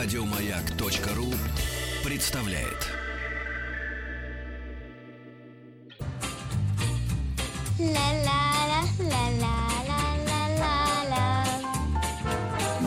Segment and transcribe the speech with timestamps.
[0.00, 1.26] Радиомаяк.ру
[2.04, 2.86] представляет.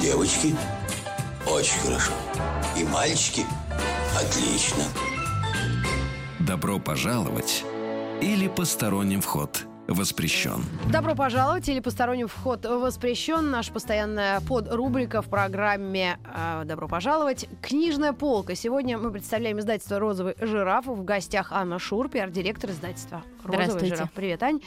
[0.02, 0.56] Девочки,
[1.46, 2.14] очень хорошо.
[2.78, 3.46] И мальчики,
[4.18, 4.86] отлично.
[6.40, 7.66] Добро пожаловать
[8.22, 10.64] или посторонним вход воспрещен.
[10.92, 13.50] Добро пожаловать или посторонним вход воспрещен.
[13.50, 17.48] Наша постоянная подрубрика в программе э, «Добро пожаловать».
[17.62, 18.56] Книжная полка.
[18.56, 20.86] Сегодня мы представляем издательство «Розовый жираф».
[20.86, 24.12] В гостях Анна Шур, пиар-директор издательства «Розовый жираф».
[24.12, 24.62] Привет, Ань.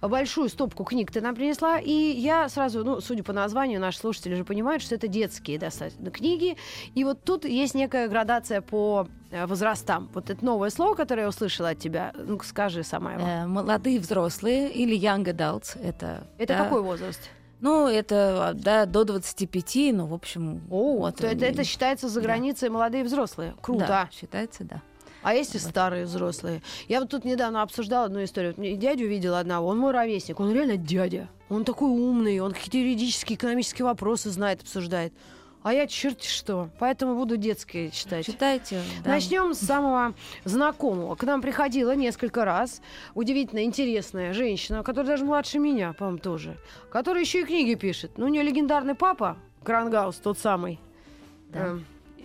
[0.00, 1.78] Большую стопку книг ты нам принесла.
[1.78, 6.10] И я сразу, ну, судя по названию, наши слушатели уже понимают, что это детские достаточно
[6.10, 6.56] книги.
[6.94, 10.08] И вот тут есть некая градация по э, возрастам.
[10.14, 12.12] Вот это новое слово, которое я услышала от тебя.
[12.16, 13.26] Ну, скажи сама его.
[13.26, 15.78] Э, молодые взрослые или young adults.
[15.82, 17.20] Это, это да, какой возраст?
[17.60, 20.62] Ну, это да, до 25, ну, в общем...
[20.70, 22.74] О, вот, то это, это считается за границей да.
[22.74, 23.54] молодые взрослые.
[23.60, 23.86] Круто.
[23.86, 24.82] Да, считается, да.
[25.22, 26.62] А есть и старые взрослые.
[26.88, 28.54] Я вот тут недавно обсуждала одну историю.
[28.56, 31.28] Вот дядю видела одного, он мой ровесник, он реально дядя.
[31.48, 35.12] Он такой умный, он какие-то юридические, экономические вопросы знает, обсуждает.
[35.62, 36.70] А я черти что.
[36.78, 38.24] Поэтому буду детские читать.
[38.24, 38.80] Читайте.
[39.04, 39.10] Да.
[39.10, 41.16] Начнем с самого знакомого.
[41.16, 42.80] К нам приходила несколько раз
[43.14, 46.56] удивительно интересная женщина, которая даже младше меня, по-моему, тоже,
[46.90, 48.12] которая еще и книги пишет.
[48.16, 50.80] Ну, у нее легендарный папа, Крангаус, тот самый.
[51.50, 51.66] Да.
[51.66, 51.84] Эм,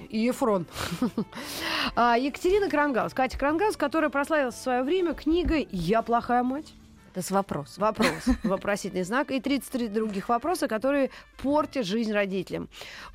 [0.10, 0.66] Ефрон.
[1.96, 6.74] а, Екатерина Крангаус, Катя Крангаус, которая прославилась в свое время книгой «Я плохая мать».
[7.16, 7.78] Это с вопрос.
[7.78, 8.26] Вопрос.
[8.44, 9.32] Вопросительный знак.
[9.32, 12.68] И 33 других вопроса, которые портят жизнь родителям.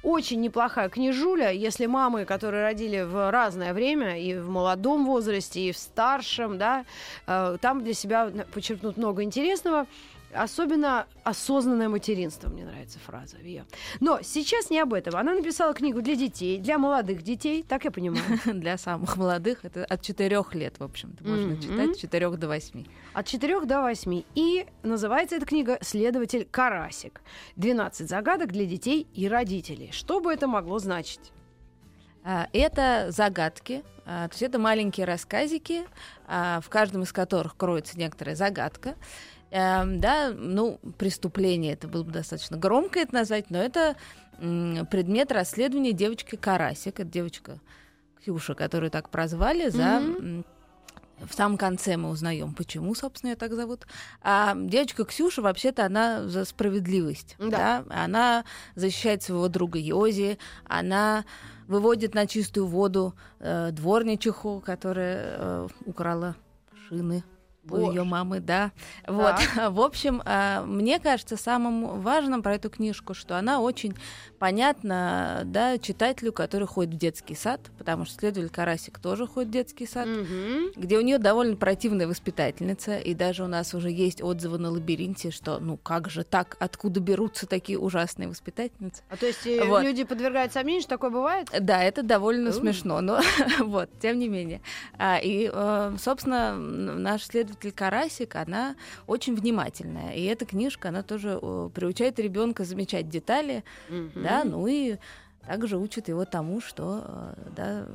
[0.02, 5.72] Очень неплохая книжуля, если мамы, которые родили в разное время, и в молодом возрасте, и
[5.72, 6.86] в старшем, да,
[7.26, 9.86] э, там для себя подчеркнут много интересного.
[10.32, 13.64] Особенно осознанное материнство, мне нравится фраза ее.
[14.00, 15.16] Но сейчас не об этом.
[15.16, 18.24] Она написала книгу для детей, для молодых детей, так я понимаю.
[18.60, 19.64] Для самых молодых.
[19.64, 22.86] Это от четырех лет, в общем-то, можно читать, от четырех до восьми.
[23.12, 24.24] От четырех до восьми.
[24.34, 27.22] И называется эта книга «Следователь Карасик».
[27.56, 29.90] 12 загадок для детей и родителей.
[29.92, 31.32] Что бы это могло значить?
[32.22, 35.84] А, это загадки, а, то есть это маленькие рассказики,
[36.26, 38.96] а, в каждом из которых кроется некоторая загадка.
[39.50, 43.96] Эм, да, ну, преступление, это было бы достаточно громко это назвать, но это
[44.38, 47.58] м, предмет расследования девочки Карасик, это девочка
[48.20, 49.82] Ксюша, которую так прозвали за...
[49.82, 50.44] Mm-hmm.
[51.28, 53.86] В самом конце мы узнаем, почему, собственно, ее так зовут.
[54.22, 57.36] А девочка Ксюша, вообще-то, она за справедливость.
[57.38, 57.84] Да.
[57.86, 58.04] да?
[58.04, 58.44] Она
[58.74, 61.26] защищает своего друга Йози, она
[61.68, 66.36] выводит на чистую воду э, дворничиху, которая э, украла
[66.88, 67.22] шины
[67.68, 68.72] у ее мамы, да.
[69.06, 69.34] Вот.
[69.70, 73.94] В общем, а, мне кажется, самым важным про эту книжку, что она очень
[74.38, 79.52] понятна, да, читателю, который ходит в детский сад, потому что следователь Карасик тоже ходит в
[79.52, 80.72] детский сад, угу.
[80.76, 85.30] где у нее довольно противная воспитательница, и даже у нас уже есть отзывы на лабиринте,
[85.30, 89.02] что, ну как же так, откуда берутся такие ужасные воспитательницы?
[89.10, 89.82] А то есть э, вот.
[89.82, 91.48] люди подвергают сомнению, что такое бывает?
[91.60, 92.52] Да, это довольно uh.
[92.52, 93.20] смешно, но
[93.60, 94.62] вот, тем не менее.
[94.96, 100.14] А, и, э, собственно, наш следователь следователь Карасик, она очень внимательная.
[100.14, 101.38] И эта книжка, она тоже
[101.74, 104.22] приучает ребенка замечать детали, mm-hmm.
[104.22, 104.96] да, ну и
[105.46, 107.86] также учит его тому, что, э, да,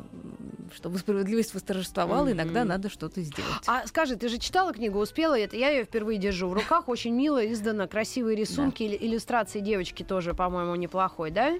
[0.75, 2.31] чтобы справедливость восторжествовала, mm-hmm.
[2.31, 3.51] иногда надо что-то сделать.
[3.67, 5.55] А скажи, ты же читала книгу, успела это?
[5.55, 9.05] Я ее впервые держу в руках, очень мило издана, красивые рисунки, да.
[9.05, 11.53] иллюстрации девочки тоже, по-моему, неплохой, да?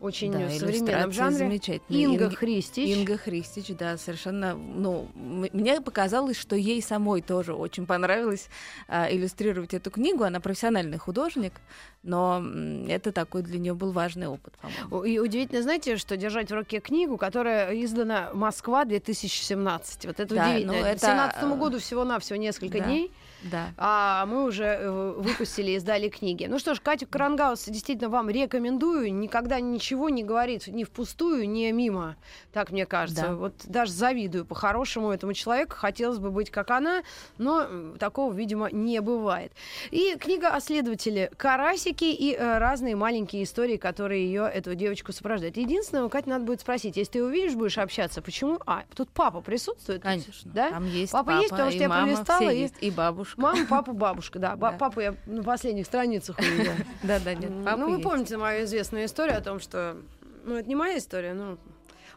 [0.00, 1.60] Очень да, современном жанре.
[1.88, 2.36] Инга Инг...
[2.36, 2.96] Христич.
[2.96, 4.54] Инга Христич, да, совершенно.
[4.54, 8.48] Ну, мне показалось, что ей самой тоже очень понравилось
[8.86, 10.24] а, иллюстрировать эту книгу.
[10.24, 11.54] Она профессиональный художник,
[12.02, 12.44] но
[12.88, 15.04] это такой для нее был важный опыт, по-моему.
[15.04, 20.06] И удивительно, знаете, что держать в руке книгу, которая издана Москва 2017.
[20.06, 20.72] Вот это да, удивительно.
[20.72, 21.06] Ну, это...
[21.06, 22.84] 17 году всего-навсего несколько да.
[22.84, 23.12] дней.
[23.42, 23.72] Да.
[23.76, 26.46] А мы уже э, выпустили и издали книги.
[26.46, 29.14] Ну что ж, Катю Крангаус действительно вам рекомендую.
[29.14, 32.16] Никогда ничего не говорит ни впустую, ни мимо.
[32.52, 33.28] Так мне кажется.
[33.28, 33.34] Да.
[33.34, 35.76] Вот даже завидую по-хорошему этому человеку.
[35.76, 37.02] Хотелось бы быть как она,
[37.38, 39.52] но такого, видимо, не бывает.
[39.90, 45.56] И книга о следователе Карасики и э, разные маленькие истории, которые ее, эту девочку сопровождают.
[45.56, 48.58] Единственное, Катя, надо будет спросить, если ты увидишь, будешь общаться, почему?
[48.66, 50.02] А, тут папа присутствует?
[50.02, 50.50] Конечно.
[50.52, 50.70] Да?
[50.70, 52.50] Там есть папа, папа есть, потому что я пролистала.
[52.50, 52.58] И...
[52.58, 53.58] есть, и бабушка бабушка.
[53.60, 54.56] Мама, папа, бабушка, да.
[54.56, 54.72] да.
[54.72, 56.74] Папу я на последних страницах увидела.
[57.02, 59.96] Да, да, нет, Ну, вы помните мою известную историю о том, что...
[60.44, 61.58] Ну, это не моя история, но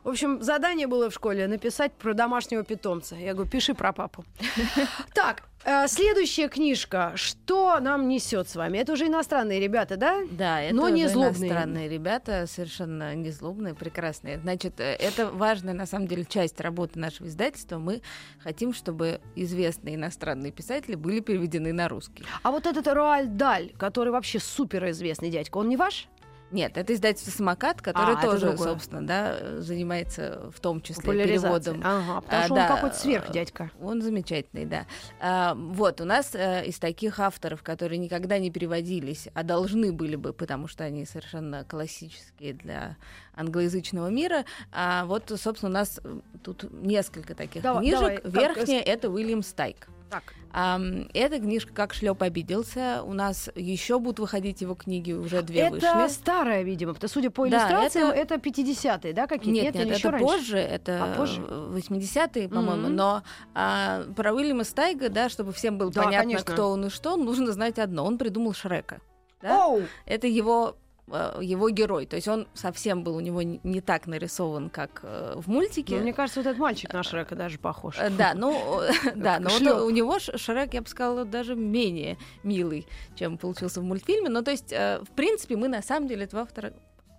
[0.04, 3.16] В общем, задание было в школе написать про домашнего питомца.
[3.16, 4.26] Я говорю, пиши про папу.
[5.14, 7.12] Так, э, следующая книжка.
[7.16, 8.80] Что нам несет с вами?
[8.80, 10.22] Это уже иностранные ребята, да?
[10.32, 11.50] Да, это Но не злобные.
[11.50, 14.40] иностранные ребята, совершенно не злобные, прекрасные.
[14.40, 17.78] Значит, э, это важная, на самом деле, часть работы нашего издательства.
[17.78, 18.02] Мы
[18.40, 22.24] хотим, чтобы известные иностранные писатели были переведены на русский.
[22.42, 26.08] А вот этот Роаль Даль, который вообще супер известный дядька, он не ваш?
[26.52, 31.82] Нет, это издательство «Самокат», которое А, тоже, собственно, да, э, занимается в том числе переводом.
[31.84, 33.72] Ага, потому А, что да, он какой-то сверх дядька.
[33.82, 34.86] Он замечательный, да.
[35.20, 40.16] А, вот, у нас э, из таких авторов, которые никогда не переводились, а должны были
[40.16, 42.98] бы, потому что они совершенно классические для
[43.34, 48.24] англоязычного мира, а вот, собственно, у нас э, тут несколько таких Давай, книжек.
[48.24, 49.88] давай, Верхняя— это Уильям Стайк.
[50.12, 53.02] Так, Ам, эта книжка «Как шлеп обиделся».
[53.06, 56.08] У нас еще будут выходить его книги, уже две это вышли.
[56.10, 59.50] старая, видимо, потому судя по Да, ильюстрациям, это- это, 50-е, да, какие-то?
[59.50, 60.26] Нет, нет, или это еще раньше?
[60.26, 61.42] позже, это А, позже?
[61.48, 62.88] э, 80-е, по-моему.
[62.88, 62.96] Мгм.
[62.98, 63.24] Но
[63.56, 66.52] а, про Уильяма Стайга, да, чтобы всем было Да, понятно, конечно.
[66.54, 68.04] кто он и что, нужно знать одно.
[68.04, 69.00] Он придумал Шрека.
[69.42, 69.66] Да?
[69.68, 69.84] Оу!
[70.06, 70.76] Это его
[71.08, 72.06] его герой.
[72.06, 75.96] То есть он совсем был у него не так нарисован, как э, в мультике.
[75.98, 77.98] Ну, мне кажется, вот этот мальчик на Шрека даже похож.
[78.00, 82.18] Э, Да, ну, э, да, но вот у него Шрек, я бы сказала, даже менее
[82.44, 84.30] милый, чем получился в мультфильме.
[84.30, 86.74] Ну, то есть, э, в принципе, мы на самом деле этого автора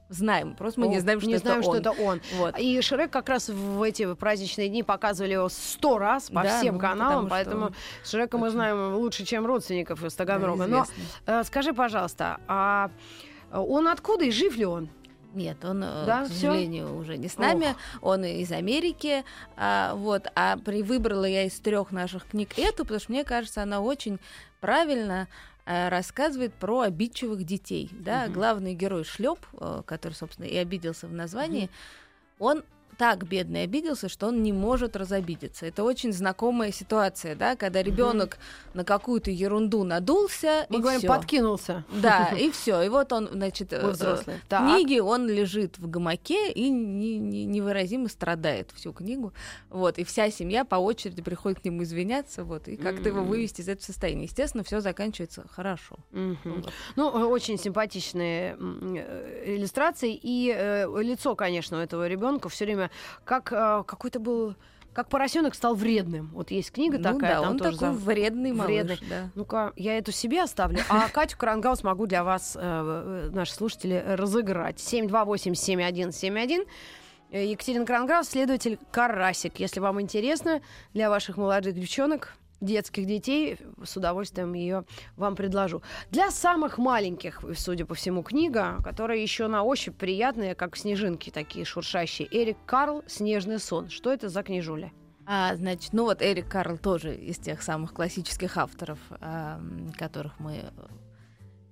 [0.08, 0.54] знаем.
[0.56, 1.64] Просто мы не О, знаем, что не это знаем, он.
[1.64, 2.20] что это он.
[2.36, 2.58] Вот.
[2.58, 6.74] И Шрек как раз в эти праздничные дни показывали его сто раз по Да, всем
[6.74, 7.74] ну, каналам, что поэтому он
[8.04, 10.66] Шрека мы знаем лучше, чем родственников из Да, Таганрога.
[10.66, 11.04] Но известный.
[11.26, 12.90] э, скажи, пожалуйста, а
[13.60, 14.88] он откуда и жив ли он?
[15.34, 16.50] Нет, он, э, Да, к всё?
[16.52, 17.74] сожалению, уже не с нами.
[18.02, 19.24] Он из Америки.
[19.56, 23.62] А, вот, а при, выбрала я из трех наших книг эту, потому что мне кажется,
[23.62, 24.18] она очень
[24.60, 25.28] правильно
[25.64, 27.88] э, рассказывает про обидчивых детей.
[27.92, 28.24] Да?
[28.24, 28.32] Мгм.
[28.32, 29.38] Главный герой Шлеп,
[29.86, 31.70] который, собственно, и обиделся в названии,
[32.38, 32.64] он
[32.98, 35.66] так бедный обиделся, что он не может разобидеться.
[35.66, 38.38] Это очень знакомая ситуация, да, когда ребенок
[38.74, 40.66] на какую-то ерунду надулся.
[40.68, 41.08] Мы и говорим, всё.
[41.08, 41.84] подкинулся.
[42.02, 42.82] Да, и все.
[42.82, 44.40] И вот он, значит, э, Мы взрослые.
[44.48, 49.32] в книге он лежит в гамаке и не- не- невыразимо страдает всю книгу.
[49.70, 53.62] Вот, и вся семья по очереди приходит к нему извиняться, вот, и как-то его вывести
[53.62, 54.24] из этого состояния.
[54.24, 55.96] Естественно, все заканчивается хорошо.
[56.12, 56.40] Ну,
[56.96, 60.18] э, очень симпатичные э, иллюстрации.
[60.22, 60.48] И
[61.02, 62.81] лицо, конечно, у этого ребенка все время
[63.24, 64.54] как э, какой-то был.
[64.92, 66.28] Как поросенок стал вредным.
[66.34, 67.36] Вот есть книга Ну такая.
[67.36, 68.98] да, там он тоже такой за- вредный малыш, вредный.
[69.08, 69.30] да.
[69.34, 74.04] Ну-ка, я эту себе оставлю, а Катю Крангаус могу для вас, э, э, наши слушатели,
[74.06, 74.80] разыграть.
[74.80, 76.66] 728-7171.
[77.30, 79.58] Э, Екатерина Крангаус, следователь Карасик.
[79.60, 80.60] Если вам интересно,
[80.92, 84.84] для ваших молодых девчонок, детских детей, с удовольствием ее
[85.16, 85.82] вам предложу.
[86.10, 91.64] Для самых маленьких, судя по всему, книга, которая еще на ощупь приятная, как снежинки такие
[91.64, 92.28] шуршащие.
[92.30, 93.90] Эрик Карл «Снежный сон».
[93.90, 94.92] Что это за книжуля?
[95.26, 100.56] А, значит, ну вот Эрик Карл тоже из тех самых классических авторов, ам, которых мы
[100.56, 100.70] э,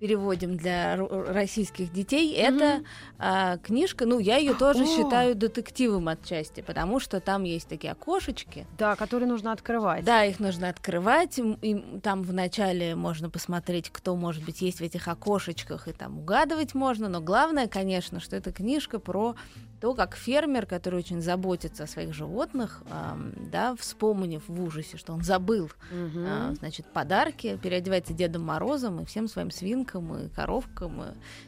[0.00, 2.32] переводим для российских детей.
[2.34, 2.82] Это
[3.18, 4.86] а, книжка, ну, я ее тоже О!
[4.86, 8.66] считаю детективом отчасти, потому что там есть такие окошечки.
[8.78, 10.04] Да, который нужно открывать.
[10.04, 11.38] Да, их нужно открывать.
[11.38, 16.18] м, И там вначале можно посмотреть, кто, может быть, есть в этих окошечках, и там
[16.18, 17.08] угадывать можно.
[17.10, 19.36] Но главное, конечно, что это книжка про
[19.80, 25.14] то, как фермер, который очень заботится о своих животных, ам, да, вспомнив в ужасе, что
[25.14, 26.26] он забыл, Мгм.
[26.26, 31.06] а, значит, подарки, переодевается Дедом Морозом и всем своим свинкам и коровкам и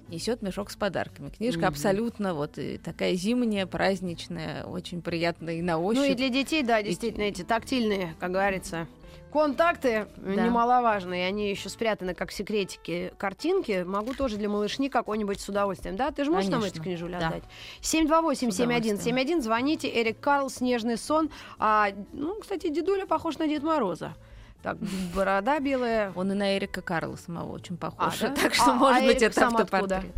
[0.08, 1.28] несет мешок с подарками.
[1.28, 1.68] Книжка Мгм.
[1.68, 6.02] абсолютно вот и такая зимняя, праздничная, очень приятная и на ощупь.
[6.02, 8.88] Ну и для детей, да, действительно, эти тактильные, как говорится,
[9.32, 10.44] контакты Да.
[10.46, 11.26] немаловажные.
[11.26, 13.82] Они еще спрятаны как секретики картинки.
[13.82, 15.96] Могу тоже для малышни какой-нибудь с удовольствием.
[15.96, 17.28] Да, ты же можешь нам эти Конечно, книжули да.
[17.28, 17.44] отдать?
[17.80, 18.50] 728-7171.
[18.52, 19.40] С удовольствием.
[19.42, 19.88] Звоните.
[20.02, 21.30] Эрик Карл, «Снежный сон».
[21.58, 24.14] А, ну, кстати, дедуля похож на Дед Мороза.
[24.62, 24.76] Так,
[25.14, 26.12] борода белая.
[26.14, 28.22] Он и на Эрика Карла самого очень похож.
[28.22, 28.34] А, да?
[28.36, 29.62] Так что, А- может а быть, Эрик это откуда?
[29.64, 30.14] автопортрет.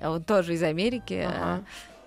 [0.00, 1.26] А Он тоже из Америки.
[1.26, 1.64] Ага.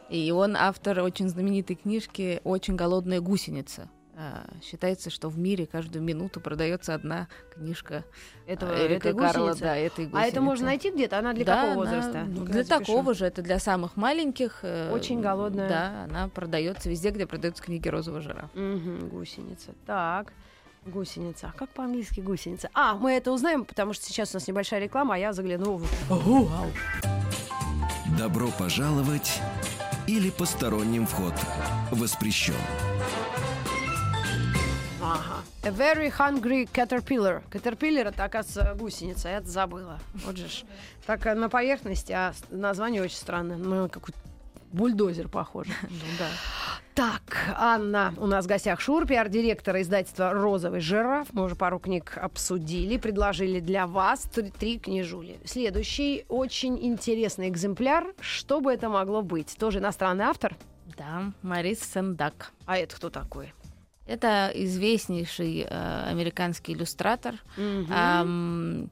[0.10, 3.90] э, И он автор очень знаменитой книжки «Очень голодная гусеница».
[4.22, 8.04] А, Считается, что в мире каждую минуту продается одна книжка
[8.48, 9.48] Этого, Эрика этой Карла.
[9.52, 9.62] гусеницы.
[9.62, 10.66] Да, этой А это можно гусеницы.
[10.66, 11.20] найти где-то?
[11.20, 12.24] Она для Да, какого она возраста?
[12.28, 14.60] Ну-ка, Для такого же, это для самых маленьких.
[14.64, 15.70] э, Очень голодная.
[15.70, 18.50] Да, она продается везде, где продаются книги розового жира.
[18.56, 19.72] Мгм, гусеница.
[19.86, 20.34] Так.
[20.86, 21.52] Гусеница.
[21.54, 22.70] А как по-английски гусеница?
[22.74, 25.88] А, мы это узнаем, потому что сейчас у нас небольшая реклама, а я загляну в...
[28.18, 29.40] Добро пожаловать
[30.08, 31.34] или посторонним вход
[31.92, 32.54] воспрещен.
[35.10, 35.44] Ага.
[35.64, 37.42] A very hungry caterpillar.
[37.52, 39.30] Caterpillar это, оказывается, гусеница.
[39.30, 40.00] Я это забыла.
[40.26, 40.64] Вот же ж.
[41.06, 43.58] Так э, на поверхности, а название очень странное.
[43.58, 44.14] Ну, какой
[44.72, 45.72] бульдозер похоже.
[45.90, 46.28] Ну да.
[46.96, 47.22] Так,
[47.56, 51.30] Анна, у нас в гостях Шур, пиар-директор издательства «Розовый жираф».
[51.32, 55.40] Мы уже пару книг обсудили, предложили для вас три, три книжули.
[55.46, 58.14] Следующий очень интересный экземпляр.
[58.20, 59.56] Что бы это могло быть?
[59.58, 60.58] Тоже иностранный автор?
[60.98, 62.52] Да, Марис Сендак.
[62.66, 63.54] А это кто такой?
[64.10, 67.36] Это известнейший э, американский иллюстратор.
[67.58, 67.88] Мгм.
[67.92, 68.90] Ам,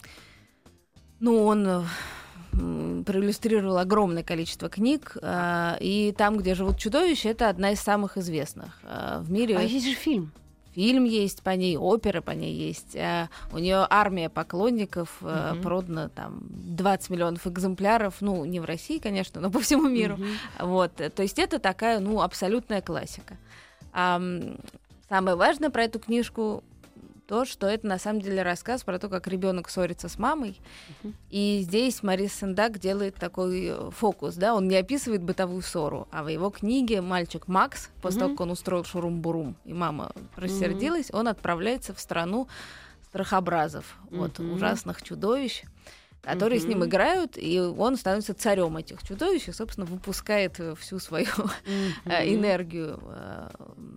[1.20, 7.72] ну, он э, проиллюстрировал огромное количество книг, э, и там, где живут чудовища, это одна
[7.72, 9.58] из самых известных э, в мире.
[9.58, 10.32] А есть же фильм.
[10.76, 12.96] Фильм есть по ней, опера по ней есть.
[12.96, 15.64] э, у нее армия поклонников, э, Мгм.
[15.64, 18.18] продано там 20 миллионов экземпляров.
[18.20, 20.18] Ну, не в России, конечно, но по всему миру.
[20.18, 20.28] Мгм.
[20.60, 23.36] Вот, то есть это такая, ну, абсолютная классика.
[25.10, 26.64] Самое важное про эту книжку
[27.28, 30.60] то, что это на самом деле рассказ про то, как ребенок ссорится с мамой.
[31.30, 36.24] И здесь Марис Сендак делает такой э, фокус, да, он не описывает бытовую ссору, а
[36.24, 38.38] в его книге мальчик Макс, после того, Мгм.
[38.38, 42.48] как он устроил шурум-бурум, и мама рассердилась, он отправляется в страну
[43.10, 44.54] страхобразов, вот, Мгм.
[44.54, 45.64] ужасных чудовищ,
[46.28, 51.00] которые с ним играют, и он становится царем этих чудовищ и, собственно, выпускает э, всю
[51.00, 51.28] свою
[51.66, 52.12] Мгм.
[52.12, 53.50] энергию э,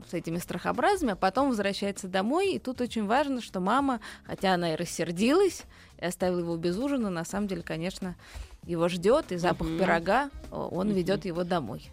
[0.08, 2.52] с этими страхообразами, а потом возвращается домой.
[2.54, 5.64] И тут очень важно, что мама, хотя она и рассердилась,
[5.98, 8.16] и оставила его без ужина, на самом деле, конечно,
[8.64, 9.78] его ждет, и запах Мгм.
[9.78, 10.96] пирога, он Мгм.
[10.96, 11.90] ведет его домой.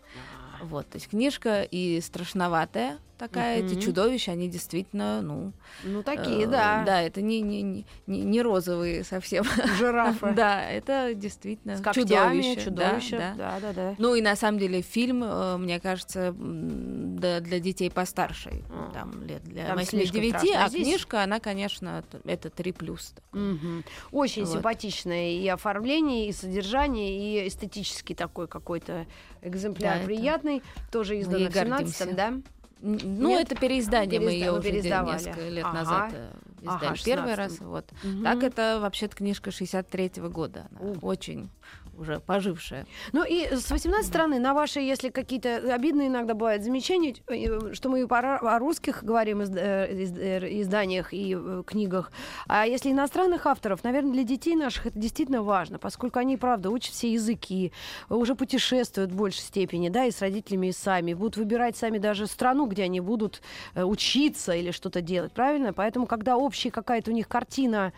[0.60, 3.82] Вот, то есть книжка и страшноватая такая, эти Мгм.
[3.82, 5.54] чудовища, они действительно, ну...
[5.84, 6.84] Ну, такие, э, да.
[6.86, 7.86] Да, это не, не, не,
[8.24, 9.44] не- розовые совсем.
[9.78, 10.32] Жирафы.
[10.36, 12.70] Да, это действительно С когтями, чудовище.
[12.70, 13.18] да, чудовища.
[13.18, 13.34] да.
[13.38, 13.96] Да, да, да.
[13.98, 18.92] Ну и на самом деле фильм, э, мне кажется, да, для детей постарше, А.
[18.94, 20.50] там лет для Там 8-9, слишком страшно.
[20.62, 23.14] А а здесь- книжка, она, конечно, это 3 плюс.
[23.32, 23.84] Мгм.
[24.12, 24.54] Очень Вот.
[24.54, 29.06] симпатичное и оформление, и содержание, и эстетический такой какой-то
[29.42, 30.64] экземпляр Да, это- приятный.
[30.92, 32.16] Тоже издан в 17 гордимся.
[32.16, 32.34] да?
[32.82, 33.52] Ну, Нет?
[33.52, 35.74] это переиздание, мы Переизда- ее вы уже несколько лет Ага.
[35.78, 36.32] назад э,
[36.62, 37.38] издали Ага, первый 16-м.
[37.38, 37.60] раз.
[37.60, 37.86] Вот.
[38.04, 38.24] Мгм.
[38.24, 40.68] Так это вообще-то книжка 63-го года.
[40.80, 41.50] Она очень
[41.98, 42.86] уже пожившая.
[43.14, 47.90] Ну и с 18 стороны, на ваши, если какие-то обидные иногда бывают замечания, э, что
[47.90, 52.12] мы о русских говорим из- э, из- э, изданиях и книгах,
[52.48, 56.94] а если иностранных авторов, наверное, для детей наших это действительно важно, поскольку они, правда, учат
[56.94, 57.72] все языки,
[58.10, 62.28] уже путешествуют в большей степени, да, и с родителями, и сами, будут выбирать сами даже
[62.28, 63.42] страну, где они будут
[63.76, 65.74] учиться или что-то делать, правильно?
[65.74, 67.94] Поэтому, когда общая какая-то у них картина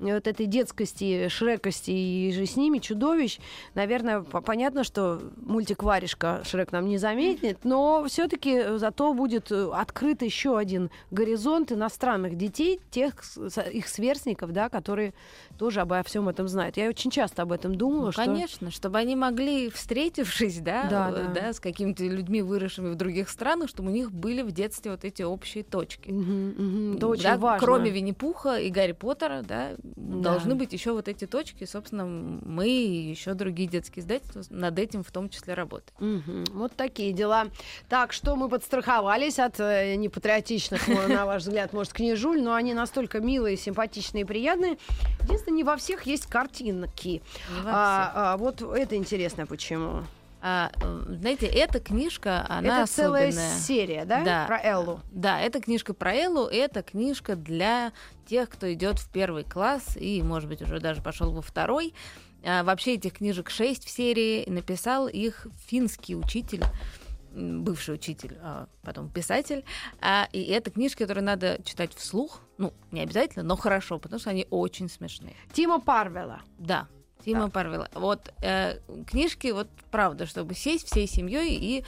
[0.00, 3.38] вот этой детскости, шрекости и же с ними чудовищ,
[3.74, 9.70] наверное, по- понятно, что мультик «Варежка» Шрек нам не заметит, но все-таки зато будет э,
[9.72, 13.14] открыт еще один горизонт иностранных детей, тех
[13.72, 15.12] их сверстников, да, которые
[15.58, 16.76] тоже обо всем этом знают.
[16.76, 18.24] Я очень часто об этом думала, Ну, что...
[18.24, 21.32] конечно, чтобы они могли, встретившись, да, Да, э, да.
[21.34, 25.04] да, с какими-то людьми, выросшими в других странах, чтобы у них были в детстве вот
[25.04, 26.10] эти общие точки.
[26.10, 27.66] Мгм, мгм, Это очень Да, важно.
[27.66, 30.30] Кроме Винни-Пуха и Гарри Поттера, да, Да.
[30.30, 31.64] должны быть еще вот эти точки.
[31.64, 35.92] Собственно, мы и еще другие детские издательства над этим в том числе работают.
[36.00, 36.44] Мгм.
[36.52, 37.46] Вот такие дела.
[37.88, 43.20] Так что мы подстраховались от э, непатриотичных, на ваш взгляд, может, книжуль, но они настолько
[43.20, 44.78] милые, симпатичные и приятные.
[45.22, 47.22] Единственное, не во всех есть картинки.
[47.64, 50.04] А, а, вот это интересно, почему.
[50.42, 50.70] А,
[51.06, 53.58] знаете, эта книжка, она это целая особенная.
[53.58, 54.24] серия, да?
[54.24, 54.46] Да.
[54.46, 55.00] Про Эллу.
[55.10, 57.92] Да, это книжка про Эллу, это книжка для
[58.26, 61.94] тех, кто идет в первый класс и, может быть, уже даже пошел во второй.
[62.42, 66.64] А, вообще этих книжек шесть в серии, написал их финский учитель
[67.32, 69.64] бывший учитель, а потом писатель.
[70.00, 72.40] А, и это книжки, которые надо читать вслух.
[72.58, 75.36] Ну, не обязательно, но хорошо, потому что они очень смешные.
[75.52, 76.40] Тима Парвела.
[76.58, 76.88] Да,
[77.24, 77.52] Тима Так.
[77.52, 77.88] Парвела.
[77.94, 81.84] Вот э, книжки, вот правда, чтобы сесть всей семьей и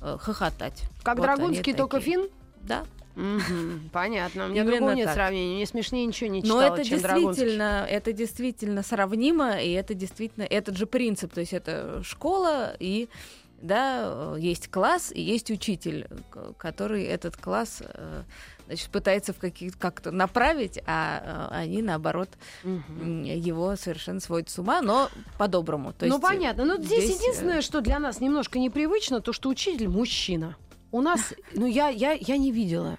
[0.00, 0.82] э, хохотать.
[1.02, 2.16] Как Вот Драгунский, только такие.
[2.16, 2.28] фин?
[2.62, 2.84] Да.
[3.16, 4.46] Мгм, Понятно.
[4.46, 5.14] У меня Именно другого нет так.
[5.14, 5.56] сравнения.
[5.58, 10.42] Не смешнее ничего не Но читала, это чем действительно, это действительно сравнимо, и это действительно
[10.42, 11.32] этот же принцип.
[11.32, 13.08] То есть это школа, и
[13.64, 16.06] да, э, есть класс, и есть учитель,
[16.58, 18.22] который этот класс э,
[18.66, 22.28] значит, пытается в какие как-то направить, а э, они, наоборот,
[22.62, 25.92] м, его совершенно сводят с ума, но по-доброму.
[25.92, 26.64] То ну понятно.
[26.64, 30.56] Но здесь, здесь, э, единственное, что для нас немножко непривычно, то что учитель мужчина.
[30.92, 32.98] У нас, ну я, я, я не видела.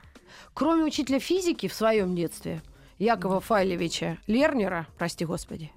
[0.53, 2.61] Кроме учителя физики в своем детстве,
[2.97, 5.71] Якова Файлевича Лернера, прости господи,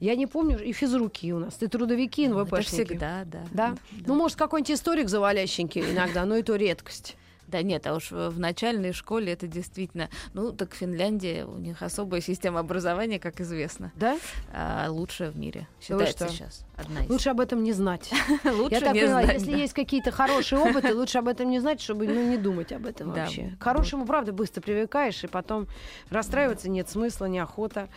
[0.00, 2.84] я не помню, и физруки у нас, и трудовики, и Это НВПшники.
[2.86, 3.44] всегда, да.
[3.52, 3.76] Да?
[4.06, 7.16] Ну, может, какой-нибудь историк завалященький иногда, но это редкость.
[7.48, 10.10] Да нет, а уж в начальной школе это действительно...
[10.34, 13.92] Ну, так Финляндия, у них особая система образования, как известно.
[13.94, 14.18] Да?
[14.52, 15.68] А, лучшая в мире.
[15.88, 16.65] Да Считается сейчас.
[16.76, 17.10] Одна из.
[17.10, 18.10] Лучше об этом не знать.
[18.44, 19.56] Лучше Я так не поняла, знать, если да.
[19.56, 23.12] есть какие-то хорошие опыты, лучше об этом не знать, чтобы ну, не думать об этом
[23.12, 23.22] Да.
[23.22, 23.56] вообще.
[23.58, 25.68] К хорошему, правда, быстро привыкаешь, и потом
[26.10, 27.88] расстраиваться нет смысла, неохота.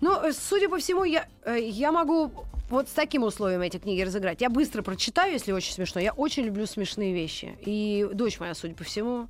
[0.00, 2.30] Но, э, судя по всему, я, э, я могу
[2.70, 4.40] вот с таким условием эти книги разыграть.
[4.40, 6.00] Я быстро прочитаю, если очень смешно.
[6.00, 7.58] Я очень люблю смешные вещи.
[7.66, 9.28] И дочь моя, судя по всему,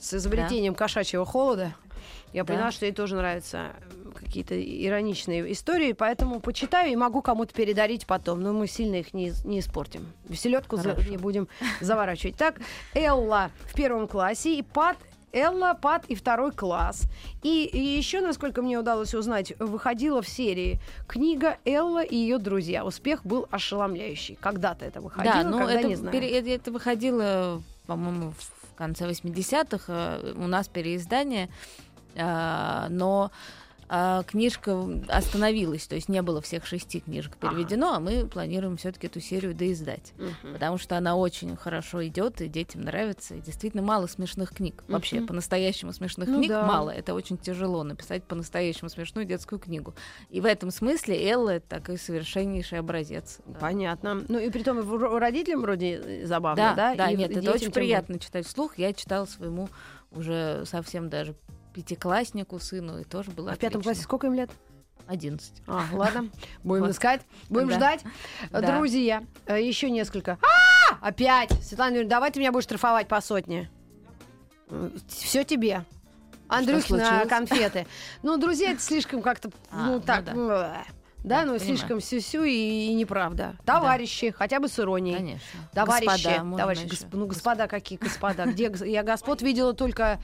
[0.00, 1.74] с изобретением кошачьего холода,
[2.32, 2.52] я Да.
[2.52, 4.01] поняла, что ей тоже нравятся м,
[4.32, 8.40] какие-то ироничные истории, поэтому почитаю и могу кому-то передарить потом.
[8.40, 10.06] Но мы сильно их не, не испортим.
[10.34, 11.02] Селедку Хорошо.
[11.10, 11.48] не будем
[11.82, 12.36] заворачивать.
[12.36, 12.54] Так,
[12.94, 14.96] Элла в первом классе и Пат
[15.34, 17.02] Элла, Пат и второй класс.
[17.42, 22.84] И, и еще, насколько мне удалось узнать, выходила в серии книга Элла и ее друзья.
[22.86, 24.36] Успех был ошеломляющий.
[24.40, 26.12] Когда-то это выходило, Да, ну когда это, не знаю.
[26.12, 29.84] пере- это, это выходило, по-моему, в конце 80-х.
[29.88, 31.48] э, У нас переиздание,
[32.14, 33.30] а, но
[33.94, 37.50] а, книжка остановилась, то есть не было всех шести книжек Ага.
[37.50, 40.14] переведено, а мы планируем все-таки эту серию доиздать.
[40.16, 40.54] Мгм.
[40.54, 43.34] Потому что она очень хорошо идет, и детям нравится.
[43.34, 44.82] И действительно мало смешных книг.
[44.88, 45.26] Вообще, Мгм.
[45.26, 46.64] по-настоящему смешных Ну книг да.
[46.66, 46.88] мало.
[46.88, 49.94] Это очень тяжело написать по-настоящему смешную детскую книгу.
[50.30, 53.40] И в этом смысле Элла такой совершеннейший образец.
[53.44, 53.58] Да.
[53.58, 54.24] Понятно.
[54.26, 54.78] Ну и при том
[55.18, 56.74] родителям вроде э, забавно, да?
[56.74, 58.78] Да, да, И нет, это очень приятно читать вслух.
[58.78, 59.68] Я читала своему
[60.12, 61.34] уже совсем даже
[61.72, 64.50] пятикласснику сыну, и тоже было А в пятом классе сколько им лет?
[65.06, 65.62] 11.
[65.66, 66.28] А, ладно.
[66.62, 66.92] Будем Вот.
[66.92, 67.74] искать, будем Да.
[67.74, 68.04] ждать.
[68.50, 68.60] Да.
[68.78, 70.38] Друзья, э, еще несколько.
[70.42, 71.50] А, Опять!
[71.64, 73.68] Светлана Юрьевна, давай ты меня будешь штрафовать по сотне.
[75.08, 75.84] Все тебе.
[76.48, 77.28] Случилось?
[77.28, 77.86] конфеты.
[78.22, 80.32] Ну, друзья, это слишком как-то, А, ну, ну так, да.
[80.34, 80.84] ну, э, да,
[81.24, 82.52] Да, ну, слишком сюсю и,
[82.88, 83.56] и неправда.
[83.64, 85.16] Товарищи, хотя бы с иронией.
[85.16, 85.60] Конечно.
[85.72, 90.20] Товарищи, Господа, товарищи, госп- ну господа какие господа, где я господ видела только,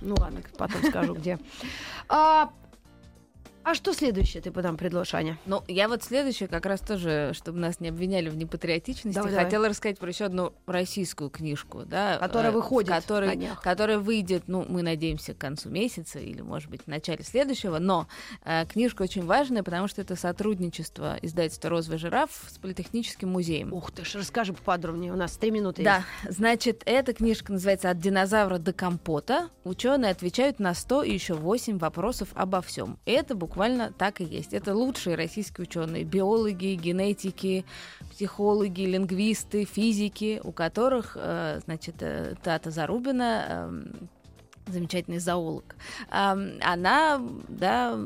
[0.00, 1.38] ну ладно, потом скажу где.
[2.08, 2.50] А,
[3.66, 5.38] а что следующее ты потом предложишь, Аня?
[5.44, 9.44] Ну, я вот следующее как раз тоже, чтобы нас не обвиняли в непатриотичности, Давай, давай.
[9.44, 13.60] хотела рассказать про еще одну российскую книжку, да, Которая э, выходит днях.
[13.60, 18.06] которая выйдет, ну, мы надеемся, к концу месяца или, может быть, в начале следующего, но
[18.44, 23.72] э, книжка очень важная, потому что это сотрудничество издательства «Розовый жираф» с Политехническим музеем.
[23.72, 27.98] Ух ты ж, расскажи поподробнее, у нас три минуты Да, значит, эта книжка называется «От
[27.98, 29.50] динозавра до компота».
[29.64, 33.00] Ученые отвечают на 100 и еще 8 вопросов обо всем.
[33.06, 33.55] Это буквально
[33.98, 34.52] так и есть.
[34.52, 37.64] Это лучшие российские ученые, биологи, генетики,
[38.10, 44.08] психологи, лингвисты, физики, у которых, э, значит, э, Тата Зарубина, эм,
[44.66, 45.76] замечательный зоолог,
[46.10, 47.98] ам, она, да,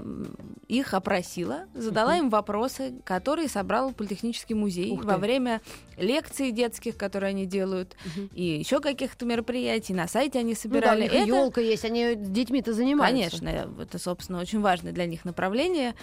[0.70, 5.60] их опросила, задала им вопросы, которые собрал Политехнический музей во время
[5.96, 7.96] лекций детских, которые они делают,
[8.32, 9.94] и еще каких-то мероприятий.
[9.94, 11.02] На сайте они Ну да, собирали.
[11.02, 13.38] них Это- елка есть, они с детьми-то занимаются.
[13.40, 15.94] Конечно, это, собственно, очень важное для них направление.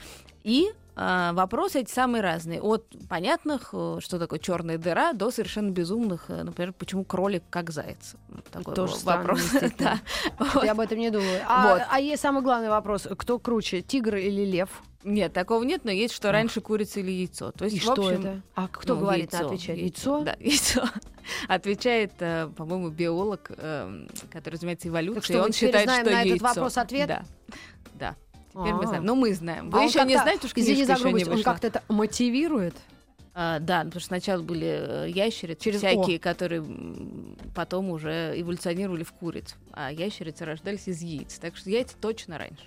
[0.43, 2.59] И а, вопросы эти самые разные.
[2.59, 7.69] От понятных, э, что такое черная дыра, до совершенно безумных, э, например, почему кролик как
[7.69, 8.15] заяц.
[8.51, 9.41] Такой Тоже странно, вопрос.
[9.51, 10.01] действительно.
[10.39, 10.45] Да.
[10.55, 10.63] Вот.
[10.63, 11.41] Я об этом не думаю.
[11.47, 11.81] А, Вот.
[11.87, 14.56] а есть самый главный вопрос, кто круче, тигр или лев?
[15.03, 16.33] Нет, такого нет, но есть, что Ах.
[16.33, 17.51] раньше курица или яйцо.
[17.51, 18.41] То есть, И в что общем, это?
[18.55, 19.79] А кто ну, говорит, яйцо, отвечает?
[19.79, 20.23] Яйцо?
[20.23, 20.83] Да, яйцо.
[21.47, 25.15] Отвечает, э, по-моему, биолог, эм, который занимается эволюцией.
[25.15, 26.45] Так что, мы он считает, знаем что на этот яйцо.
[26.45, 27.07] вопрос ответ?
[27.07, 27.23] Да.
[27.95, 28.15] Да.
[28.51, 28.87] Теперь мы А.
[28.87, 29.05] знаем.
[29.05, 29.69] Ну, мы знаем.
[29.69, 32.75] Вы А еще не знаете, уж Извини за грубость, он как-то это мотивирует?
[33.39, 39.03] А, да, потому что сначала были э, ящерицы Через всякие, которые м, потом уже эволюционировали
[39.03, 41.37] в куриц, а ящерицы рождались из яиц.
[41.37, 42.63] Так что яйца точно раньше.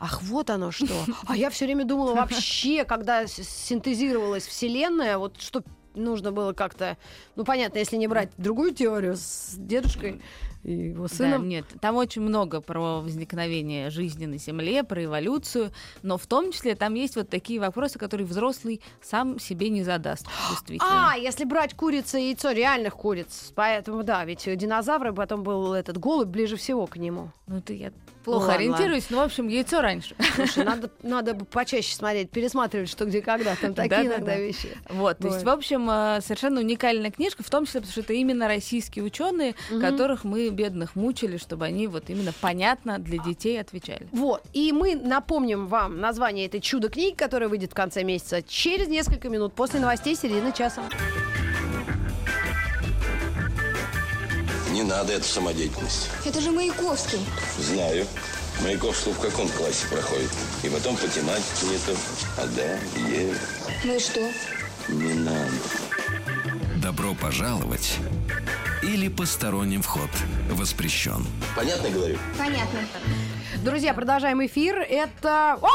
[0.00, 0.86] Ах, вот оно что.
[1.26, 5.62] А я все время думала вообще, когда синтезировалась Вселенная, вот что
[5.94, 6.96] нужно было как-то...
[7.36, 10.20] Ну, понятно, если не брать другую теорию с дедушкой
[10.62, 11.48] и его Да, сыном.
[11.48, 15.70] нет, там очень много про возникновение жизни на Земле, про эволюцию,
[16.02, 20.26] но в том числе там есть вот такие вопросы, которые взрослый сам себе не задаст,
[20.50, 21.12] действительно.
[21.12, 23.52] А, если брать курица и яйцо реальных куриц.
[23.54, 27.30] Поэтому, да, ведь динозавры, потом был этот голубь ближе всего к нему.
[27.46, 27.92] Ну, это я
[28.26, 30.14] плохо ладно, ориентируюсь, но, в общем, яйцо раньше.
[30.34, 33.56] Слушай, надо, надо бы почаще смотреть, пересматривать, что где когда.
[33.56, 34.16] Там такие Да-да-да.
[34.16, 34.76] иногда вещи.
[34.90, 38.12] Вот, то есть, в общем, э, совершенно уникальная книжка, в том числе, потому что это
[38.12, 39.80] именно российские ученые, Мгм.
[39.80, 44.08] которых мы, бедных, мучили, чтобы они вот именно понятно для детей отвечали.
[44.12, 44.42] Вот.
[44.52, 49.54] И мы напомним вам название этой чудо-книги, которая выйдет в конце месяца через несколько минут
[49.54, 50.82] после новостей середины часа.
[54.76, 56.10] Не надо эту самодеятельность.
[56.26, 57.20] Это же Маяковский.
[57.58, 58.06] Знаю.
[58.62, 60.28] Маяковский в каком классе проходит?
[60.62, 61.96] И потом по тематике не то.
[62.36, 63.34] А да, е,
[63.84, 64.20] Ну и что?
[64.90, 65.50] не надо.
[66.82, 67.96] Добро пожаловать
[68.82, 70.10] или посторонним вход
[70.50, 71.26] воспрещен.
[71.56, 72.18] Понятно говорю?
[72.36, 72.80] Понятно.
[73.64, 74.76] Друзья, продолжаем эфир.
[74.76, 75.54] Это...
[75.62, 75.70] О!